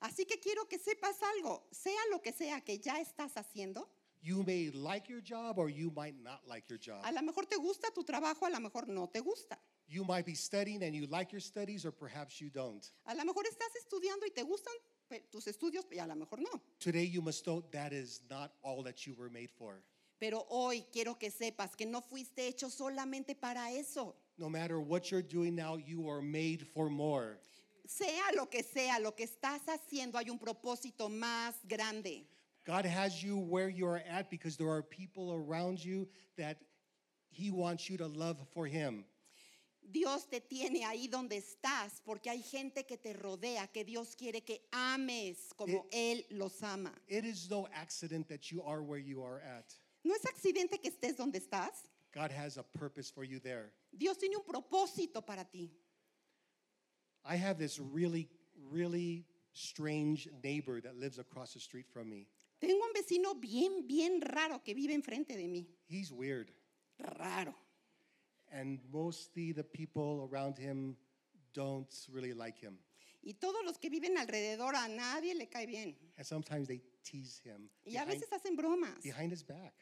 Así 0.00 0.26
que 0.26 0.38
quiero 0.38 0.66
que 0.68 0.78
sepas 0.78 1.16
algo, 1.36 1.66
sea 1.72 1.98
lo 2.10 2.20
que 2.20 2.32
sea 2.32 2.60
que 2.60 2.78
ya 2.78 3.00
estás 3.00 3.32
haciendo, 3.36 3.88
you 4.20 4.42
may 4.44 4.70
like 4.72 5.08
your 5.08 5.22
job 5.22 5.58
or 5.58 5.70
you 5.70 5.90
might 5.96 6.14
not 6.22 6.40
like 6.46 6.68
your 6.68 6.78
job. 6.78 7.00
a 7.04 7.10
lo 7.12 7.22
mejor 7.22 7.46
te 7.46 7.56
gusta 7.56 7.90
tu 7.94 8.04
trabajo, 8.04 8.44
a 8.44 8.50
lo 8.50 8.60
mejor 8.60 8.86
no 8.88 9.06
te 9.08 9.20
gusta. 9.20 9.58
You 9.86 10.04
might 10.04 10.26
be 10.26 10.34
studying 10.34 10.82
and 10.82 10.94
you 10.94 11.06
like 11.06 11.30
your 11.32 11.40
studies, 11.40 11.84
or 11.86 11.92
perhaps 11.92 12.40
you 12.40 12.50
don't. 12.50 12.84
A 13.06 13.14
lo 13.14 13.24
mejor 13.24 13.44
estás 13.46 13.74
estudiando 13.76 14.26
y 14.26 14.30
te 14.34 14.42
gustan 14.42 14.72
pe- 15.08 15.20
tus 15.30 15.46
estudios 15.46 15.84
y 15.92 15.98
a 15.98 16.06
lo 16.06 16.14
mejor 16.16 16.38
no. 16.40 16.60
Today, 16.80 17.04
you 17.04 17.22
must 17.22 17.44
know 17.44 17.62
that 17.70 17.92
is 17.92 18.22
not 18.30 18.52
all 18.62 18.82
that 18.82 19.06
you 19.06 19.14
were 19.14 19.30
made 19.30 19.50
for. 19.50 19.82
Pero 20.24 20.46
hoy 20.48 20.86
quiero 20.90 21.18
que 21.18 21.30
sepas 21.30 21.76
que 21.76 21.84
no 21.84 22.00
fuiste 22.00 22.48
hecho 22.48 22.70
solamente 22.70 23.34
para 23.34 23.70
eso. 23.70 24.16
No 24.38 24.48
matter 24.48 24.78
what 24.78 25.10
you're 25.10 25.20
doing 25.20 25.54
now, 25.54 25.76
you 25.76 26.08
are 26.08 26.22
made 26.22 26.66
for 26.66 26.88
more. 26.88 27.38
Sea 27.86 28.32
lo 28.34 28.46
que 28.46 28.62
sea, 28.62 28.98
lo 29.00 29.12
que 29.12 29.26
estás 29.26 29.60
haciendo, 29.68 30.16
hay 30.16 30.30
un 30.30 30.38
propósito 30.38 31.10
más 31.10 31.56
grande. 31.68 32.26
God 32.64 32.86
has 32.86 33.22
you 33.22 33.36
where 33.36 33.68
you 33.68 33.86
are 33.86 34.02
at 34.08 34.30
because 34.30 34.56
there 34.56 34.70
are 34.70 34.82
people 34.82 35.34
around 35.34 35.78
you 35.84 36.08
that 36.38 36.56
He 37.28 37.50
wants 37.50 37.90
you 37.90 37.98
to 37.98 38.06
love 38.06 38.38
for 38.54 38.66
Him. 38.66 39.04
Dios 39.82 40.24
te 40.30 40.40
tiene 40.40 40.86
ahí 40.86 41.06
donde 41.06 41.36
estás 41.36 42.00
porque 42.02 42.30
hay 42.30 42.40
gente 42.40 42.86
que 42.86 42.96
te 42.96 43.12
rodea, 43.12 43.70
que 43.70 43.84
Dios 43.84 44.16
quiere 44.16 44.40
que 44.40 44.62
ames 44.72 45.52
como 45.54 45.84
Él 45.92 46.24
los 46.30 46.62
ama. 46.62 46.94
It 47.08 47.26
is 47.26 47.50
no 47.50 47.68
accident 47.74 48.26
that 48.30 48.50
you 48.50 48.62
are 48.62 48.82
where 48.82 48.98
you 48.98 49.22
are 49.22 49.42
at. 49.42 49.66
No 50.04 50.14
es 50.14 50.24
accidente 50.26 50.78
que 50.80 50.88
estés 50.88 51.16
donde 51.16 51.38
estás. 51.38 51.88
God 52.12 52.30
has 52.30 52.58
a 52.58 52.62
purpose 52.62 53.10
for 53.10 53.24
you 53.24 53.40
there. 53.40 53.72
Dios 53.92 54.18
tiene 54.18 54.36
un 54.36 54.44
propósito 54.44 55.24
para 55.24 55.44
ti. 55.44 55.70
I 57.24 57.36
have 57.36 57.58
this 57.58 57.80
really, 57.80 58.28
really 58.70 59.24
strange 59.52 60.28
neighbor 60.42 60.80
that 60.80 60.96
lives 60.96 61.18
across 61.18 61.54
the 61.54 61.60
street 61.60 61.86
from 61.92 62.08
me. 62.08 62.28
Tengo 62.60 62.84
un 62.84 62.92
vecino 62.92 63.34
bien, 63.40 63.86
bien 63.86 64.20
raro 64.20 64.60
que 64.64 64.74
vive 64.74 64.94
enfrente 64.94 65.36
de 65.36 65.48
mí. 65.48 65.66
He's 65.86 66.12
weird. 66.12 66.52
Raro. 67.18 67.54
And 68.52 68.78
mostly 68.92 69.52
the 69.52 69.64
people 69.64 70.28
around 70.30 70.56
him 70.58 70.96
don't 71.52 71.92
really 72.12 72.32
like 72.34 72.58
him. 72.58 72.78
Y 73.22 73.32
todos 73.40 73.64
los 73.64 73.78
que 73.78 73.88
viven 73.88 74.18
alrededor 74.18 74.74
a 74.74 74.86
nadie 74.86 75.34
le 75.34 75.46
cae 75.46 75.66
bien. 75.66 75.96
And 76.18 76.26
sometimes 76.26 76.68
they 76.68 76.82
tease 77.02 77.40
him 77.42 77.70
Y 77.86 77.96
a 77.96 78.04
veces 78.04 78.28
hacen 78.30 78.56
bromas 78.56 79.02
behind 79.02 79.32
his 79.32 79.42
back. 79.42 79.72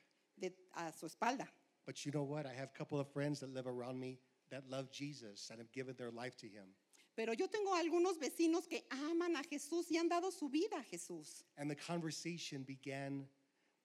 De- 0.43 0.55
a 0.75 0.93
su 0.93 1.07
espalda. 1.07 1.47
But 1.87 2.05
you 2.05 2.13
know 2.13 2.25
what? 2.25 2.47
I 2.47 2.53
have 2.53 2.71
a 2.75 2.79
couple 2.79 3.01
of 3.01 3.09
friends 3.09 3.41
that 3.41 3.53
live 3.53 3.67
around 3.67 3.99
me 3.99 4.19
that 4.51 4.69
love 4.69 4.91
Jesus 4.91 5.49
and 5.51 5.59
have 5.59 5.73
given 5.73 5.95
their 5.97 6.11
life 6.11 6.37
to 6.39 6.47
him. 6.47 6.75
Pero 7.15 7.33
yo 7.33 7.47
tengo 7.47 7.75
algunos 7.75 8.19
vecinos 8.19 8.69
que 8.69 8.85
aman 8.91 9.37
a 9.37 9.43
Jesús 9.43 9.91
y 9.91 9.99
han 9.99 10.09
dado 10.09 10.31
su 10.33 10.49
vida 10.49 10.79
a 10.79 10.83
Jesús. 10.83 11.43
And 11.59 11.71
the 11.71 11.75
conversation 11.75 12.63
began 12.63 13.27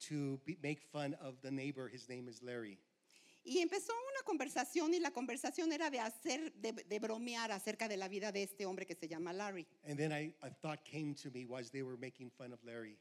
to 0.07 0.39
be, 0.45 0.57
make 0.61 0.81
fun 0.81 1.15
of 1.21 1.41
the 1.41 1.51
neighbor. 1.51 1.89
His 1.89 2.07
name 2.07 2.27
is 2.27 2.41
Larry. 2.41 2.79
Y 3.43 3.59
empezó 3.61 3.93
una 3.93 4.23
conversación 4.25 4.93
y 4.93 4.99
la 4.99 5.11
conversación 5.11 5.71
era 5.71 5.89
de 5.89 5.99
hacer, 5.99 6.51
de, 6.61 6.73
de 6.73 6.99
bromear 6.99 7.49
acerca 7.51 7.87
de 7.87 7.95
la 7.95 8.09
vida 8.09 8.31
de 8.33 8.43
este 8.43 8.65
hombre 8.65 8.85
que 8.85 8.95
se 8.95 9.07
llama 9.07 9.31
Larry. 9.31 9.65
And 9.85 9.97
then 9.97 10.11
I, 10.11 10.33
a 10.41 10.49
thought 10.49 10.83
came 10.83 11.13
to 11.23 11.31
me 11.31 11.45
was 11.45 11.69
they 11.71 11.83
were 11.83 11.97
making 11.97 12.29
fun 12.37 12.51
of 12.51 12.59
Larry. 12.65 12.97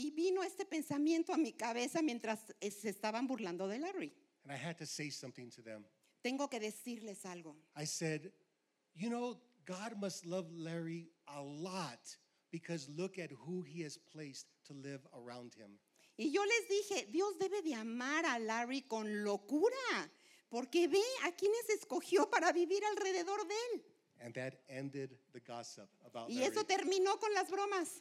Y 0.00 0.12
vino 0.12 0.44
este 0.44 0.64
pensamiento 0.64 1.32
a 1.32 1.36
mi 1.36 1.52
cabeza 1.52 2.02
mientras 2.02 2.38
eh, 2.60 2.70
se 2.70 2.88
estaban 2.88 3.26
burlando 3.26 3.66
de 3.66 3.80
Larry. 3.80 4.12
And 4.44 4.52
I 4.52 4.56
had 4.56 4.76
to 4.78 4.86
say 4.86 5.10
something 5.10 5.50
to 5.50 5.60
them. 5.62 5.84
Tengo 6.22 6.48
que 6.48 6.60
decirles 6.60 7.24
algo. 7.26 7.56
I 7.76 7.84
said, 7.84 8.30
You 8.94 9.10
know, 9.10 9.40
God 9.66 9.96
must 10.00 10.24
love 10.24 10.46
Larry 10.52 11.10
a 11.26 11.42
lot 11.42 11.98
because 12.52 12.88
look 12.88 13.18
at 13.18 13.30
who 13.32 13.62
he 13.62 13.82
has 13.82 13.98
placed 13.98 14.46
to 14.68 14.72
live 14.72 15.00
around 15.14 15.54
him. 15.54 15.78
Y 16.16 16.30
yo 16.30 16.42
les 16.44 16.68
dije, 16.68 17.10
Dios 17.10 17.36
debe 17.38 17.60
de 17.62 17.74
amar 17.74 18.24
a 18.24 18.38
Larry 18.38 18.82
con 18.82 19.24
locura, 19.24 20.08
porque 20.48 20.86
ve 20.88 21.02
a 21.24 21.32
quienes 21.32 21.68
escogió 21.70 22.30
para 22.30 22.52
vivir 22.52 22.84
alrededor 22.84 23.46
de 23.48 23.54
él. 23.72 23.82
And 24.20 24.34
that 24.34 24.60
ended 24.68 25.16
the 25.32 25.40
gossip 25.40 25.88
about 26.06 26.28
Y 26.30 26.34
Larry. 26.40 26.46
eso 26.52 26.64
terminó 26.64 27.18
con 27.18 27.32
las 27.34 27.50
bromas. 27.50 28.00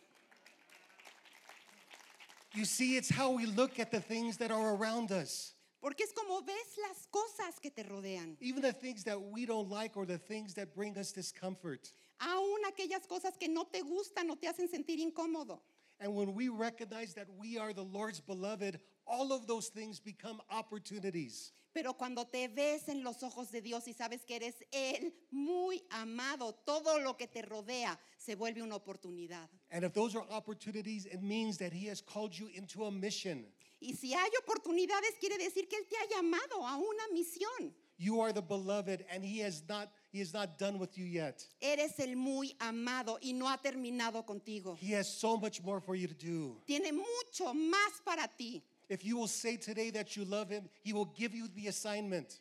You 2.58 2.66
see, 2.66 2.98
it's 2.98 3.12
how 3.12 3.30
we 3.30 3.46
look 3.46 3.78
at 3.78 3.92
the 3.92 4.00
things 4.00 4.38
that 4.38 4.50
are 4.50 4.74
around 4.74 5.12
us. 5.12 5.54
Porque 5.80 6.02
es 6.02 6.12
como 6.12 6.42
ves 6.42 6.76
las 6.82 7.08
cosas 7.12 7.62
que 7.62 7.70
te 7.70 7.84
rodean. 7.84 8.36
Even 8.40 8.64
the 8.64 8.74
things 8.74 9.04
that 9.04 9.22
we 9.22 9.46
don't 9.46 9.70
like 9.70 9.96
or 9.96 10.08
the 10.08 10.18
things 10.18 10.56
that 10.56 10.74
bring 10.74 10.98
us 10.98 11.12
discomfort. 11.12 11.94
Aún 12.20 12.58
aquellas 12.66 13.08
cosas 13.08 13.38
que 13.40 13.48
no 13.48 13.66
te 13.72 13.84
gustan 13.84 14.32
o 14.32 14.36
te 14.36 14.48
hacen 14.48 14.68
sentir 14.68 14.98
incómodo. 14.98 15.60
And 16.00 16.16
when 16.16 16.34
we 16.34 16.50
recognize 16.50 17.14
that 17.14 17.28
we 17.38 17.60
are 17.60 17.74
the 17.74 17.84
Lord's 17.84 18.20
beloved, 18.22 18.80
all 19.06 19.32
of 19.32 19.46
those 19.46 19.68
things 19.68 20.00
become 20.00 20.42
opportunities. 20.50 21.52
Pero 21.78 21.94
cuando 21.94 22.26
te 22.26 22.48
ves 22.48 22.90
en 22.90 23.04
los 23.04 23.22
ojos 23.22 23.52
de 23.52 23.62
Dios 23.62 23.88
y 23.88 23.94
sabes 23.94 24.26
que 24.26 24.36
eres 24.36 24.56
Él 24.72 25.14
muy 25.30 25.86
amado, 25.92 26.56
todo 26.66 27.00
lo 27.00 27.16
que 27.16 27.28
te 27.28 27.44
rodea 27.44 28.00
se 28.18 28.34
vuelve 28.34 28.64
una 28.64 28.76
oportunidad. 28.76 29.48
And 29.70 29.84
if 29.84 29.94
those 29.94 30.18
are 30.18 30.26
opportunities, 30.32 31.06
it 31.06 31.22
means 31.22 31.60
that 31.60 31.72
He 31.72 31.88
has 31.88 32.02
called 32.02 32.34
you 32.34 32.48
into 32.48 32.86
a 32.86 32.92
mission. 32.92 33.46
Y 33.80 33.94
si 33.94 34.16
hay 34.16 34.32
oportunidades, 34.42 35.20
quiere 35.20 35.38
decir 35.38 35.68
que 35.68 35.78
Él 35.78 35.86
te 35.88 35.96
ha 35.98 36.18
llamado 36.18 36.66
a 36.66 36.78
una 36.78 37.04
misión. 37.14 37.72
You 38.00 38.22
are 38.22 38.34
the 38.34 38.42
beloved, 38.42 39.06
and 39.12 39.24
He 39.24 39.42
has 39.42 39.62
not 39.70 39.92
He 40.12 40.20
is 40.20 40.34
not 40.34 40.58
done 40.58 40.80
with 40.80 40.98
you 40.98 41.06
yet. 41.06 41.46
Eres 41.62 42.00
el 42.00 42.16
muy 42.16 42.56
amado 42.60 43.20
y 43.22 43.34
no 43.34 43.48
ha 43.48 43.58
terminado 43.58 44.26
contigo. 44.26 44.76
He 44.80 44.96
has 44.96 45.08
so 45.08 45.38
much 45.38 45.62
more 45.62 45.80
for 45.80 45.96
you 45.96 46.08
to 46.08 46.16
do. 46.16 46.60
Tiene 46.66 46.92
mucho 46.92 47.54
más 47.54 48.02
para 48.04 48.28
ti. 48.28 48.64
If 48.90 49.04
you 49.04 49.18
will 49.18 49.28
say 49.28 49.58
today 49.58 49.90
that 49.92 50.16
you 50.16 50.24
love 50.24 50.50
Him, 50.50 50.70
He 50.82 50.94
will 50.94 51.12
give 51.18 51.34
you 51.34 51.48
the 51.56 51.68
assignment. 51.68 52.40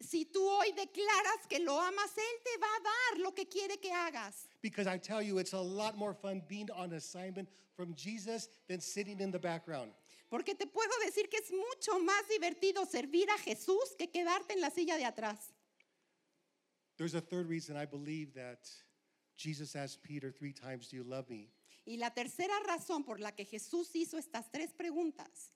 Si 0.00 0.26
tú 0.26 0.46
hoy 0.46 0.70
declaras 0.72 1.48
que 1.48 1.58
lo 1.58 1.76
amas, 1.80 2.12
Él 2.16 2.44
te 2.44 2.60
va 2.60 2.66
a 2.66 2.82
dar 2.82 3.24
lo 3.24 3.32
que 3.32 3.46
quiere 3.46 3.78
que 3.80 3.90
hagas. 3.90 4.46
Because 4.62 4.86
I 4.86 4.96
tell 4.96 5.20
you, 5.20 5.38
it's 5.38 5.54
a 5.54 5.60
lot 5.60 5.96
more 5.96 6.14
fun 6.14 6.42
being 6.48 6.70
on 6.70 6.92
assignment 6.92 7.48
from 7.76 7.94
Jesus 7.94 8.48
than 8.68 8.80
sitting 8.80 9.18
in 9.20 9.32
the 9.32 9.38
background. 9.38 9.90
Porque 10.30 10.54
te 10.54 10.66
puedo 10.66 10.92
decir 11.04 11.28
que 11.28 11.38
es 11.38 11.50
mucho 11.50 11.98
más 12.00 12.28
divertido 12.28 12.86
servir 12.86 13.28
a 13.30 13.38
Jesús 13.38 13.96
que 13.98 14.08
quedarte 14.08 14.52
en 14.52 14.60
la 14.60 14.70
silla 14.70 14.96
de 14.96 15.04
atrás. 15.04 15.52
There's 16.96 17.14
a 17.14 17.20
third 17.20 17.48
reason 17.48 17.76
I 17.76 17.86
believe 17.86 18.34
that 18.34 18.68
Jesus 19.36 19.74
asked 19.74 20.02
Peter 20.02 20.30
three 20.30 20.52
times, 20.52 20.88
Do 20.88 20.96
you 20.96 21.04
love 21.04 21.28
me? 21.28 21.48
Y 21.86 21.96
la 21.96 22.10
tercera 22.10 22.52
razón 22.66 23.04
por 23.04 23.18
la 23.18 23.32
que 23.32 23.44
Jesús 23.44 23.94
hizo 23.94 24.18
estas 24.18 24.50
tres 24.52 24.72
preguntas 24.74 25.50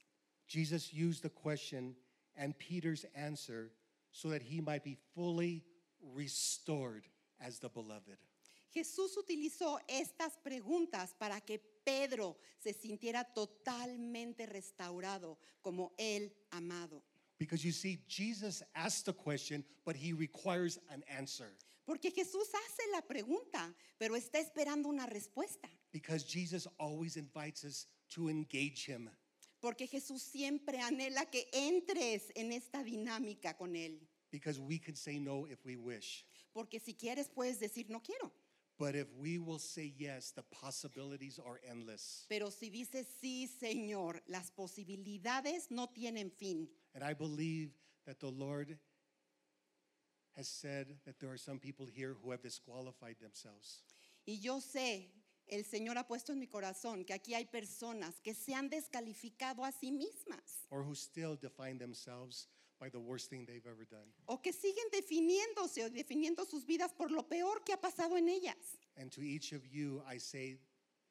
Jesus 0.53 0.93
used 0.93 1.23
the 1.23 1.31
question 1.31 1.97
and 2.37 2.59
Peter's 2.59 3.07
answer 3.15 3.71
so 4.11 4.29
that 4.29 4.43
he 4.43 4.61
might 4.61 4.85
be 4.85 4.99
fully 5.15 5.65
restored 6.15 7.07
as 7.41 7.59
the 7.59 7.71
beloved. 7.71 8.19
Jesús 8.75 9.17
utilizó 9.17 9.79
estas 9.89 10.37
preguntas 10.45 11.15
para 11.19 11.41
que 11.41 11.59
Pedro 11.59 12.37
se 12.59 12.75
sintiera 12.75 13.25
totalmente 13.25 14.47
restaurado 14.47 15.39
como 15.63 15.93
el 15.99 16.31
amado. 16.51 17.03
Because 17.39 17.65
you 17.65 17.73
see, 17.73 17.99
Jesus 18.07 18.63
asked 18.75 19.07
the 19.07 19.13
question, 19.15 19.65
but 19.87 19.97
he 19.97 20.13
requires 20.13 20.79
an 20.91 21.03
answer. 21.09 21.49
Porque 21.87 22.11
Jesús 22.11 22.49
hace 22.53 22.91
la 22.93 23.01
pregunta, 23.01 23.75
pero 23.99 24.17
está 24.17 24.39
esperando 24.39 24.89
una 24.91 25.07
respuesta. 25.07 25.69
Because 25.93 26.25
Jesus 26.25 26.69
always 26.79 27.17
invites 27.17 27.65
us 27.65 27.87
to 28.11 28.29
engage 28.29 28.85
him. 28.85 29.09
Porque 29.63 29.87
Jesús 29.87 30.23
siempre 30.23 30.81
anhela 30.81 31.25
que 31.31 31.49
entres 31.53 32.33
en 32.35 32.53
esta 32.53 32.83
dinámica 32.83 33.57
con 33.57 33.77
Él. 33.77 34.01
Because 34.33 34.59
we 34.59 34.79
can 34.79 34.97
say 34.97 35.21
no 35.21 35.47
if 35.47 35.65
we 35.65 35.77
wish. 35.77 36.27
Porque 36.53 36.81
si 36.81 36.95
quieres 36.95 37.29
puedes 37.29 37.61
decir 37.61 37.89
no 37.89 38.01
quiero. 38.01 38.33
But 38.77 38.97
if 38.97 39.07
we 39.17 39.39
will 39.39 39.61
say 39.61 39.95
yes, 39.97 40.33
the 40.33 40.43
possibilities 40.43 41.39
are 41.39 41.61
endless. 41.71 42.27
Pero 42.29 42.51
si 42.51 42.71
dices 42.71 43.07
sí, 43.23 43.47
Señor, 43.47 44.21
las 44.27 44.51
posibilidades 44.51 45.71
no 45.71 45.87
tienen 45.87 46.33
fin. 46.33 46.69
And 46.95 47.05
I 47.05 47.15
believe 47.15 47.71
that 48.05 48.19
the 48.19 48.31
Lord 48.31 48.77
has 50.37 50.49
said 50.49 50.89
that 51.05 51.21
there 51.21 51.31
are 51.31 51.39
some 51.39 51.61
people 51.61 51.87
here 51.87 52.17
who 52.21 52.33
have 52.33 52.43
disqualified 52.43 53.17
themselves. 53.21 53.85
Y 54.27 54.39
yo 54.41 54.59
sé, 54.61 55.11
el 55.47 55.65
Señor 55.65 55.99
ha 55.99 56.07
puesto 56.07 56.33
en 56.33 56.39
mi 56.39 56.47
corazón 56.47 57.05
que 57.05 57.13
aquí 57.13 57.35
hay 57.35 57.45
personas 57.47 58.21
que 58.21 58.35
se 58.35 58.55
han 58.55 58.69
descalificado 58.71 59.65
a 59.65 59.73
sí 59.73 59.91
mismas 59.93 60.67
or 60.71 60.83
who 60.83 60.95
still 60.95 61.37
define 61.37 61.79
themselves 61.79 62.49
by 62.79 62.89
the 62.91 62.99
worst 62.99 63.29
thing 63.31 63.45
they've 63.47 63.67
ever 63.69 63.87
done. 63.89 64.13
o 64.27 64.41
que 64.41 64.53
siguen 64.53 64.85
definiéndose 64.91 65.85
o 65.85 65.91
definiendo 65.91 66.45
sus 66.45 66.65
vidas 66.67 66.93
por 66.93 67.11
lo 67.11 67.29
peor 67.29 67.63
que 67.65 67.73
ha 67.73 67.81
pasado 67.81 68.17
en 68.17 68.29
ellas. 68.29 68.57
And 68.97 69.11
to 69.13 69.23
each 69.23 69.53
of 69.53 69.65
you, 69.67 70.03
I 70.07 70.19
say 70.19 70.59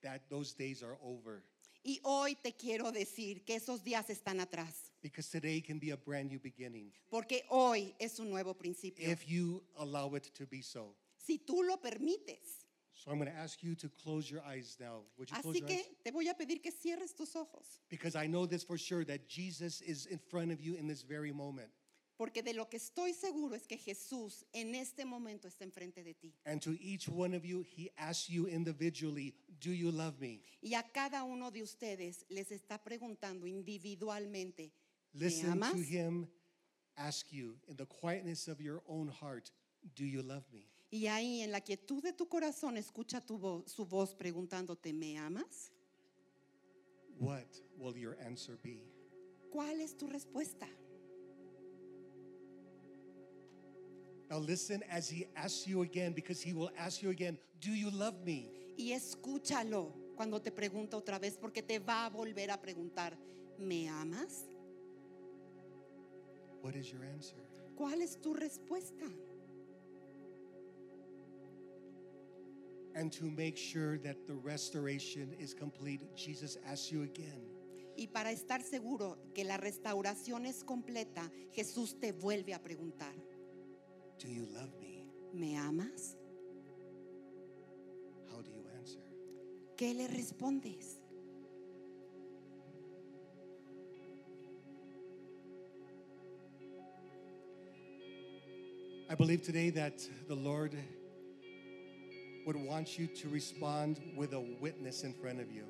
that 0.02 0.22
those 0.30 0.54
days 0.54 0.84
are 0.84 0.98
over 1.02 1.44
Y 1.84 2.00
hoy 2.04 2.36
te 2.36 2.52
quiero 2.56 2.92
decir 2.92 3.44
que 3.44 3.56
esos 3.56 3.84
días 3.84 4.10
están 4.12 4.40
atrás, 4.40 4.92
because 5.02 5.30
today 5.32 5.62
can 5.62 5.80
be 5.80 5.90
a 5.92 5.98
brand 5.98 6.30
new 6.30 6.40
beginning 6.40 6.92
porque 7.10 7.44
hoy 7.50 7.96
es 8.00 8.20
un 8.20 8.30
nuevo 8.30 8.54
principio. 8.54 9.10
if 9.10 9.28
you 9.28 9.64
allow 9.78 10.14
it 10.16 10.32
to 10.36 10.46
be 10.46 10.62
so. 10.62 10.96
si 11.18 11.40
tú 11.40 11.64
lo 11.64 11.78
permites. 11.78 12.61
So 13.04 13.10
I'm 13.10 13.18
going 13.18 13.32
to 13.32 13.36
ask 13.38 13.64
you 13.64 13.74
to 13.76 13.90
close 14.04 14.30
your 14.30 14.42
eyes 14.48 14.78
now. 14.80 15.00
Would 15.18 15.32
you 15.32 15.38
close 15.42 15.56
Así 15.56 15.60
your 15.62 15.70
eyes? 15.70 15.86
que 15.86 15.96
te 16.04 16.12
voy 16.12 16.28
a 16.30 16.36
pedir 16.36 16.62
que 16.62 16.72
cierres 16.72 17.16
tus 17.16 17.36
ojos, 17.36 17.80
Because 17.90 18.16
I 18.16 18.28
know 18.28 18.46
this 18.46 18.64
for 18.64 18.78
sure 18.78 19.04
that 19.06 19.28
Jesus 19.28 19.82
is 19.82 20.06
in 20.06 20.20
front 20.30 20.52
of 20.52 20.62
you 20.62 20.76
in 20.76 20.88
this 20.88 21.02
very 21.02 21.32
moment. 21.32 21.70
porque 22.16 22.44
de 22.44 22.54
lo 22.54 22.66
que 22.66 22.78
estoy 22.78 23.14
seguro 23.16 23.56
es 23.56 23.66
que 23.66 23.76
Jesús 23.78 24.44
en 24.54 24.76
este 24.76 25.04
momento 25.04 25.48
está 25.48 25.64
enfrente 25.64 26.04
de 26.04 26.14
ti. 26.14 26.32
And 26.46 26.62
to 26.62 26.78
each 26.80 27.10
one 27.10 27.34
of 27.34 27.44
you, 27.44 27.64
he 27.64 27.90
asks 27.98 28.30
you 28.30 28.46
individually, 28.46 29.34
Do 29.60 29.72
you 29.72 29.90
love 29.90 30.20
me? 30.20 30.44
Y 30.62 30.76
a 30.76 30.84
cada 30.84 31.24
uno 31.24 31.50
de 31.50 31.64
ustedes 31.64 32.24
les 32.30 32.52
está 32.52 32.78
preguntando 32.78 33.48
individualmente, 33.48 34.72
¿me 35.16 35.26
Listen 35.26 35.54
amas? 35.54 35.72
to 35.74 35.80
him 35.82 36.28
ask 36.98 37.32
you 37.34 37.56
in 37.68 37.76
the 37.78 37.88
quietness 37.88 38.48
of 38.48 38.62
your 38.62 38.84
own 38.88 39.08
heart, 39.08 39.50
Do 39.96 40.06
you 40.06 40.22
love 40.22 40.44
me? 40.54 40.68
Y 40.92 41.08
ahí 41.08 41.42
en 41.42 41.52
la 41.52 41.62
quietud 41.62 42.04
de 42.04 42.12
tu 42.12 42.28
corazón 42.28 42.76
escucha 42.78 43.22
tu 43.22 43.40
vo- 43.40 43.66
su 43.68 43.86
voz 43.86 44.14
preguntándote, 44.14 44.92
¿me 44.94 45.18
amas? 45.18 45.72
What 47.18 47.46
will 47.78 47.96
your 47.96 48.18
answer 48.22 48.58
be? 48.62 48.84
¿Cuál 49.52 49.80
es 49.82 49.96
tu 49.96 50.08
respuesta? 50.08 50.68
Now 54.30 54.40
listen 54.40 54.84
as 54.90 55.10
he 55.10 55.28
asks 55.36 55.66
you 55.66 55.82
again, 55.84 56.14
because 56.14 56.42
he 56.42 56.54
will 56.54 56.72
ask 56.78 57.02
you 57.02 57.10
again, 57.10 57.38
Do 57.62 57.72
you 57.72 57.90
love 57.92 58.16
me? 58.26 58.50
Y 58.78 58.92
escúchalo 58.94 59.94
cuando 60.16 60.42
te 60.42 60.52
pregunta 60.52 60.98
otra 60.98 61.20
vez, 61.20 61.38
porque 61.38 61.62
te 61.62 61.80
va 61.80 62.06
a 62.06 62.10
volver 62.10 62.50
a 62.50 62.60
preguntar, 62.62 63.18
¿me 63.60 63.88
amas? 63.88 64.46
What 66.64 66.76
is 66.76 66.88
your 66.92 67.04
answer? 67.04 67.40
¿Cuál 67.76 68.02
es 68.02 68.20
tu 68.20 68.34
respuesta? 68.34 69.06
And 73.02 73.12
to 73.14 73.26
make 73.26 73.58
sure 73.58 73.98
that 73.98 74.28
the 74.28 74.36
restoration 74.36 75.34
is 75.40 75.56
complete, 75.56 76.16
Jesus 76.16 76.60
asks 76.70 76.92
you 76.92 77.02
again, 77.02 77.42
Y 77.98 78.06
para 78.14 78.30
estar 78.30 78.62
seguro 78.62 79.18
que 79.34 79.44
la 79.44 79.58
restauración 79.58 80.46
es 80.46 80.64
completa, 80.64 81.28
Jesús 81.52 82.00
te 82.00 82.12
vuelve 82.12 82.54
a 82.54 82.60
preguntar, 82.60 83.16
Do 84.20 84.28
you 84.28 84.46
love 84.54 84.70
me? 84.80 85.04
¿me 85.34 85.58
amas? 85.58 86.16
How 88.30 88.40
do 88.44 88.52
you 88.52 88.64
answer? 88.78 89.02
¿Qué 89.76 89.96
le 89.96 90.08
respondes? 90.08 91.02
I 99.10 99.16
believe 99.16 99.42
today 99.42 99.72
that 99.72 100.08
the 100.28 100.36
Lord 100.36 100.76
would 102.46 102.56
want 102.56 102.98
you 102.98 103.08
to 103.08 103.30
respond 103.30 104.00
with 104.16 104.34
a 104.34 104.40
witness 104.60 105.04
in 105.04 105.14
front 105.14 105.40
of 105.40 105.52
you. 105.52 105.64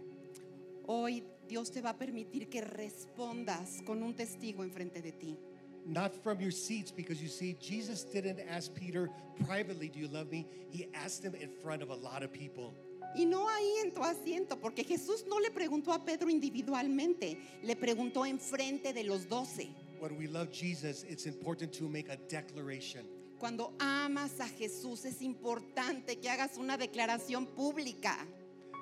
Hoy 0.88 1.24
Dios 1.48 1.70
te 1.70 1.82
va 1.82 1.90
a 1.90 1.94
permitir 1.94 2.50
que 2.50 2.62
respondas 2.62 3.86
con 3.86 4.02
un 4.04 4.14
testigo 4.14 4.64
enfrente 4.64 5.02
de 5.02 5.12
ti. 5.12 5.38
Not 5.86 6.14
from 6.24 6.40
your 6.40 6.52
seats, 6.52 6.92
because 6.92 7.22
you 7.22 7.28
see, 7.28 7.58
Jesus 7.60 8.04
didn't 8.04 8.40
ask 8.50 8.74
Peter 8.74 9.10
privately, 9.46 9.90
Do 9.90 10.00
you 10.00 10.08
love 10.08 10.32
me? 10.32 10.46
He 10.70 10.88
asked 10.94 11.24
him 11.24 11.34
in 11.34 11.50
front 11.50 11.82
of 11.82 11.90
a 11.90 11.96
lot 11.96 12.24
of 12.24 12.32
people. 12.32 12.74
Y 13.16 13.26
no 13.26 13.48
ahí 13.50 13.84
en 13.84 13.92
tu 13.92 14.02
asiento, 14.02 14.60
porque 14.62 14.84
Jesús 14.84 15.26
no 15.28 15.40
le 15.40 15.50
preguntó 15.50 15.92
a 15.92 16.06
Pedro 16.06 16.30
individualmente, 16.30 17.38
le 17.64 17.76
preguntó 17.76 18.26
enfrente 18.26 18.94
de 18.94 19.04
los 19.04 19.28
doce. 19.28 19.70
When 20.00 20.18
we 20.18 20.28
love 20.28 20.52
Jesus, 20.52 21.04
it's 21.04 21.26
important 21.26 21.74
to 21.74 21.90
make 21.90 22.10
a 22.10 22.18
declaration. 22.30 23.06
Cuando 23.42 23.74
amas 23.80 24.40
a 24.40 24.48
Jesús 24.48 25.04
es 25.04 25.20
importante 25.24 26.20
que 26.20 26.30
hagas 26.30 26.60
una 26.60 26.78
declaración 26.78 27.48
pública. 27.48 28.16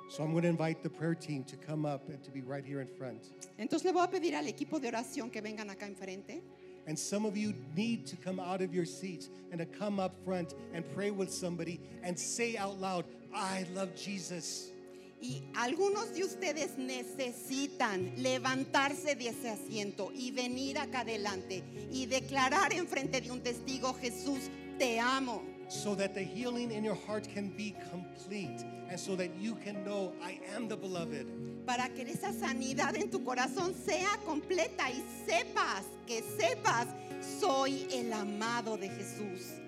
So 0.09 0.21
I'm 0.21 0.33
going 0.33 0.43
to 0.43 0.49
invite 0.49 0.83
the 0.83 0.89
prayer 0.89 1.15
team 1.15 1.45
to 1.45 1.55
come 1.55 1.85
up 1.85 2.09
and 2.09 2.21
to 2.25 2.29
be 2.29 2.41
right 2.41 2.65
here 2.65 2.81
in 2.81 2.87
front. 2.89 3.29
Entonces 3.57 3.85
le 3.85 3.93
voy 3.93 4.03
a 4.03 4.09
pedir 4.09 4.35
al 4.35 4.47
equipo 4.47 4.81
de 4.81 4.89
oración 4.89 5.31
que 5.31 5.41
vengan 5.41 5.69
acá 5.69 5.87
enfrente. 5.87 6.41
And 6.87 6.99
some 6.99 7.25
of 7.25 7.37
you 7.37 7.53
need 7.73 8.05
to 8.07 8.17
come 8.17 8.37
out 8.37 8.61
of 8.61 8.73
your 8.73 8.83
seats 8.83 9.29
and 9.53 9.59
to 9.59 9.65
come 9.65 9.97
up 9.97 10.13
front 10.25 10.55
and 10.73 10.83
pray 10.93 11.09
with 11.09 11.31
somebody 11.31 11.79
and 12.03 12.19
say 12.19 12.57
out 12.57 12.77
loud, 12.81 13.05
I 13.33 13.65
love 13.73 13.95
Jesus. 13.95 14.71
Y 15.21 15.43
algunos 15.55 16.13
de 16.13 16.23
ustedes 16.23 16.77
necesitan 16.77 18.13
levantarse 18.17 19.15
de 19.15 19.29
ese 19.29 19.49
asiento 19.49 20.11
y 20.13 20.31
venir 20.31 20.79
acá 20.79 21.01
adelante 21.01 21.63
y 21.91 22.05
declarar 22.05 22.73
enfrente 22.73 23.19
de 23.19 23.31
un 23.31 23.41
testigo, 23.41 23.93
Jesús, 23.95 24.49
te 24.77 24.99
amo. 24.99 25.43
so 25.69 25.93
that 25.93 26.15
the 26.15 26.23
healing 26.23 26.71
in 26.71 26.83
your 26.83 26.95
heart 26.95 27.27
can 27.33 27.49
be 27.49 27.75
complete 27.91 28.65
and 28.89 28.99
so 28.99 29.15
that 29.15 29.29
you 29.39 29.55
can 29.63 29.83
know 29.85 30.11
I 30.21 30.39
am 30.55 30.67
the 30.67 30.75
beloved. 30.75 31.27
Para 31.65 31.89
que 31.89 32.01
esa 32.01 32.33
sanidad 32.33 32.95
en 32.95 33.09
tu 33.09 33.19
corazón 33.19 33.75
sea 33.75 34.17
completa 34.25 34.89
y 34.89 35.03
sepas, 35.27 35.83
que 36.07 36.23
sepas, 36.39 36.87
soy 37.21 37.87
el 37.93 38.11
amado 38.11 38.77
de 38.77 38.89
Jesús. 38.89 39.61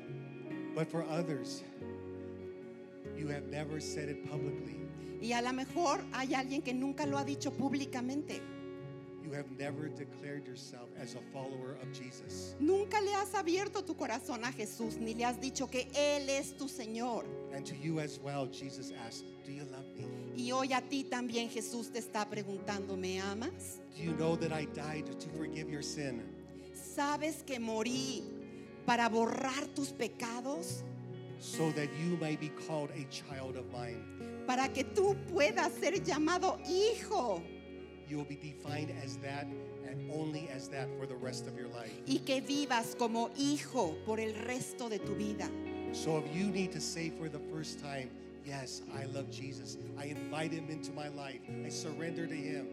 But 0.73 0.89
for 0.89 1.03
others, 1.03 1.63
you 3.15 3.27
have 3.27 3.45
never 3.47 3.79
said 3.79 4.09
it 4.09 4.27
publicly. 4.27 4.79
Y 5.21 5.33
a 5.33 5.41
lo 5.41 5.53
mejor 5.53 6.01
hay 6.13 6.33
alguien 6.33 6.61
que 6.61 6.73
nunca 6.73 7.05
lo 7.05 7.17
ha 7.17 7.23
dicho 7.23 7.51
públicamente. 7.51 8.41
You 9.23 9.31
have 9.37 9.51
never 9.57 9.87
declared 9.87 10.45
yourself 10.45 10.89
as 10.99 11.15
a 11.15 11.21
follower 11.31 11.77
of 11.81 11.93
Jesus. 11.93 12.55
Nunca 12.59 12.99
le 12.99 13.13
has 13.13 13.33
abierto 13.33 13.85
tu 13.85 13.93
corazón 13.93 14.43
a 14.43 14.51
Jesús, 14.51 14.97
ni 14.97 15.13
le 15.13 15.23
has 15.23 15.39
dicho 15.39 15.69
que 15.69 15.87
Él 15.93 16.27
es 16.27 16.57
tu 16.57 16.67
Señor. 16.67 17.23
And 17.53 17.65
to 17.65 17.75
you 17.75 17.99
as 17.99 18.19
well, 18.19 18.47
Jesus 18.47 18.91
asked, 19.07 19.25
Do 19.45 19.51
you 19.51 19.63
love 19.71 19.85
me? 19.95 20.05
Y 20.35 20.51
hoy 20.51 20.73
a 20.73 20.81
ti 20.81 21.03
también 21.03 21.49
Jesús 21.49 21.91
te 21.91 21.99
está 21.99 22.27
preguntando, 22.29 22.97
¿me 22.97 23.21
amas? 23.21 23.79
Do 23.95 24.03
you 24.03 24.13
know 24.13 24.35
that 24.35 24.51
I 24.51 24.65
died 24.73 25.05
to 25.19 25.29
forgive 25.37 25.69
your 25.69 25.83
sin? 25.83 26.23
¿Sabes 26.73 27.43
que 27.45 27.59
morí 27.59 28.23
para 28.85 29.07
borrar 29.07 29.67
tus 29.75 29.93
pecados? 29.93 30.83
So 31.39 31.71
that 31.71 31.89
you 31.99 32.17
may 32.17 32.35
be 32.35 32.49
called 32.67 32.89
a 32.91 33.05
child 33.09 33.55
of 33.55 33.71
mine. 33.71 34.03
Para 34.47 34.69
que 34.69 34.83
tú 34.83 35.15
puedas 35.31 35.71
ser 35.79 36.01
llamado 36.03 36.59
hijo 36.67 37.41
You 38.07 38.17
will 38.17 38.25
be 38.25 38.35
defined 38.35 38.91
as 39.03 39.17
that 39.17 39.47
and 39.89 40.11
only 40.11 40.49
as 40.53 40.67
that 40.69 40.87
for 40.99 41.05
the 41.05 41.15
rest 41.15 41.47
of 41.47 41.57
your 41.57 41.69
life. 41.69 41.91
y 42.07 42.19
que 42.25 42.41
vivas 42.41 42.95
como 42.97 43.29
hijo 43.37 43.95
por 44.05 44.19
el 44.19 44.33
resto 44.33 44.89
de 44.89 44.99
tu 44.99 45.15
vida. 45.15 45.49
So 45.93 46.17
if 46.17 46.35
you 46.35 46.47
need 46.47 46.71
to 46.73 46.81
say 46.81 47.09
for 47.09 47.29
the 47.29 47.39
first 47.53 47.79
time, 47.79 48.09
Yes, 48.43 48.81
I 48.99 49.05
love 49.05 49.29
Jesus, 49.29 49.77
I 49.99 50.05
invite 50.05 50.51
him 50.51 50.67
into 50.71 50.91
my 50.93 51.09
life, 51.09 51.39
I 51.63 51.69
surrender 51.69 52.25
to 52.25 52.33
him. 52.33 52.69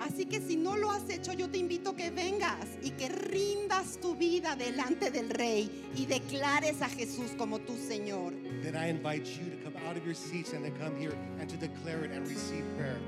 Así 0.00 0.24
que 0.24 0.40
si 0.40 0.56
no 0.56 0.76
lo 0.76 0.90
has 0.90 1.08
hecho, 1.10 1.32
yo 1.34 1.50
te 1.50 1.58
invito 1.58 1.90
a 1.90 1.96
que 1.96 2.10
vengas 2.10 2.66
y 2.82 2.92
que 2.92 3.08
rindas 3.08 3.98
tu 4.00 4.16
vida 4.16 4.56
delante 4.56 5.10
del 5.10 5.28
Rey 5.28 5.70
y 5.94 6.06
declares 6.06 6.80
a 6.80 6.88
Jesús 6.88 7.32
como 7.36 7.58
tu 7.58 7.76
Señor. 7.76 8.32
Then 8.62 8.74
I 8.76 8.88
invite 8.88 9.26
you 9.26 9.50
to 9.50 9.56
come 9.62 9.76
out 9.86 9.98
of 9.98 10.04
your 10.04 10.14
seats 10.14 10.54
and 10.54 10.64
to 10.64 10.70
come 10.82 10.96
here 10.98 11.12
and 11.38 11.48
to 11.50 11.56
declare 11.58 12.04
it 12.04 12.12
and 12.12 12.26
receive 12.26 12.64
prayer. 12.76 12.98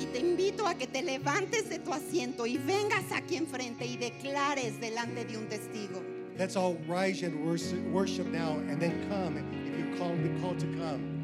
Y 0.00 0.06
te 0.06 0.18
invito 0.18 0.66
a 0.66 0.74
que 0.74 0.88
te 0.88 1.02
levantes 1.02 1.68
de 1.68 1.78
tu 1.78 1.92
asiento 1.92 2.44
y 2.44 2.58
vengas 2.58 3.12
aquí 3.12 3.36
enfrente 3.36 3.86
y 3.86 3.96
declares 3.96 4.80
delante 4.80 5.24
de 5.24 5.38
un 5.38 5.46
testigo. 5.46 6.02
Let's 6.36 6.56
all 6.56 6.76
rise 6.88 7.22
and 7.22 7.44
worship, 7.44 8.26
now 8.26 8.58
and 8.68 8.80
then 8.80 9.08
come 9.08 9.38
if 9.38 9.78
you're 9.78 9.96
called, 9.96 10.18
called 10.40 10.58
to 10.58 10.66
come. 10.76 11.15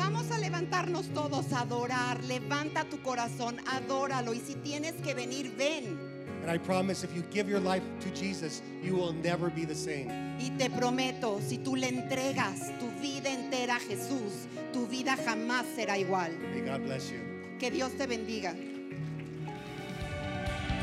Vamos 0.00 0.30
a 0.30 0.38
levantarnos 0.38 1.08
todos 1.12 1.52
a 1.52 1.60
adorar. 1.60 2.24
Levanta 2.24 2.84
tu 2.84 3.02
corazón, 3.02 3.58
adóralo. 3.66 4.32
Y 4.32 4.40
si 4.40 4.54
tienes 4.54 4.94
que 4.94 5.12
venir, 5.12 5.52
ven. 5.58 5.98
And 6.42 6.50
I 6.50 6.58
promise 6.58 7.04
if 7.04 7.14
you 7.14 7.22
give 7.30 7.50
your 7.50 7.60
life 7.60 7.82
to 8.00 8.10
Jesus, 8.18 8.62
you 8.82 8.96
will 8.96 9.12
never 9.12 9.50
be 9.50 9.66
the 9.66 9.74
same. 9.74 10.08
Y 10.40 10.48
te 10.56 10.70
prometo, 10.70 11.38
si 11.46 11.58
tú 11.58 11.76
le 11.76 11.88
entregas 11.88 12.72
tu 12.78 12.88
vida 13.02 13.28
entera 13.28 13.76
a 13.76 13.78
Jesús, 13.78 14.48
tu 14.72 14.86
vida 14.86 15.18
jamás 15.22 15.66
será 15.76 15.98
igual. 15.98 16.32
May 16.50 16.62
God 16.62 16.86
bless 16.86 17.10
you. 17.10 17.18
Que 17.58 17.70
Dios 17.70 17.92
te 17.98 18.06
bendiga. 18.06 18.54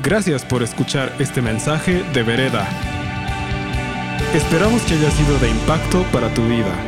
Gracias 0.00 0.44
por 0.44 0.62
escuchar 0.62 1.12
este 1.18 1.42
mensaje 1.42 2.04
de 2.14 2.22
Vereda. 2.22 2.68
Esperamos 4.32 4.80
que 4.82 4.94
haya 4.94 5.10
sido 5.10 5.36
de 5.40 5.50
impacto 5.50 6.04
para 6.12 6.32
tu 6.32 6.46
vida. 6.46 6.87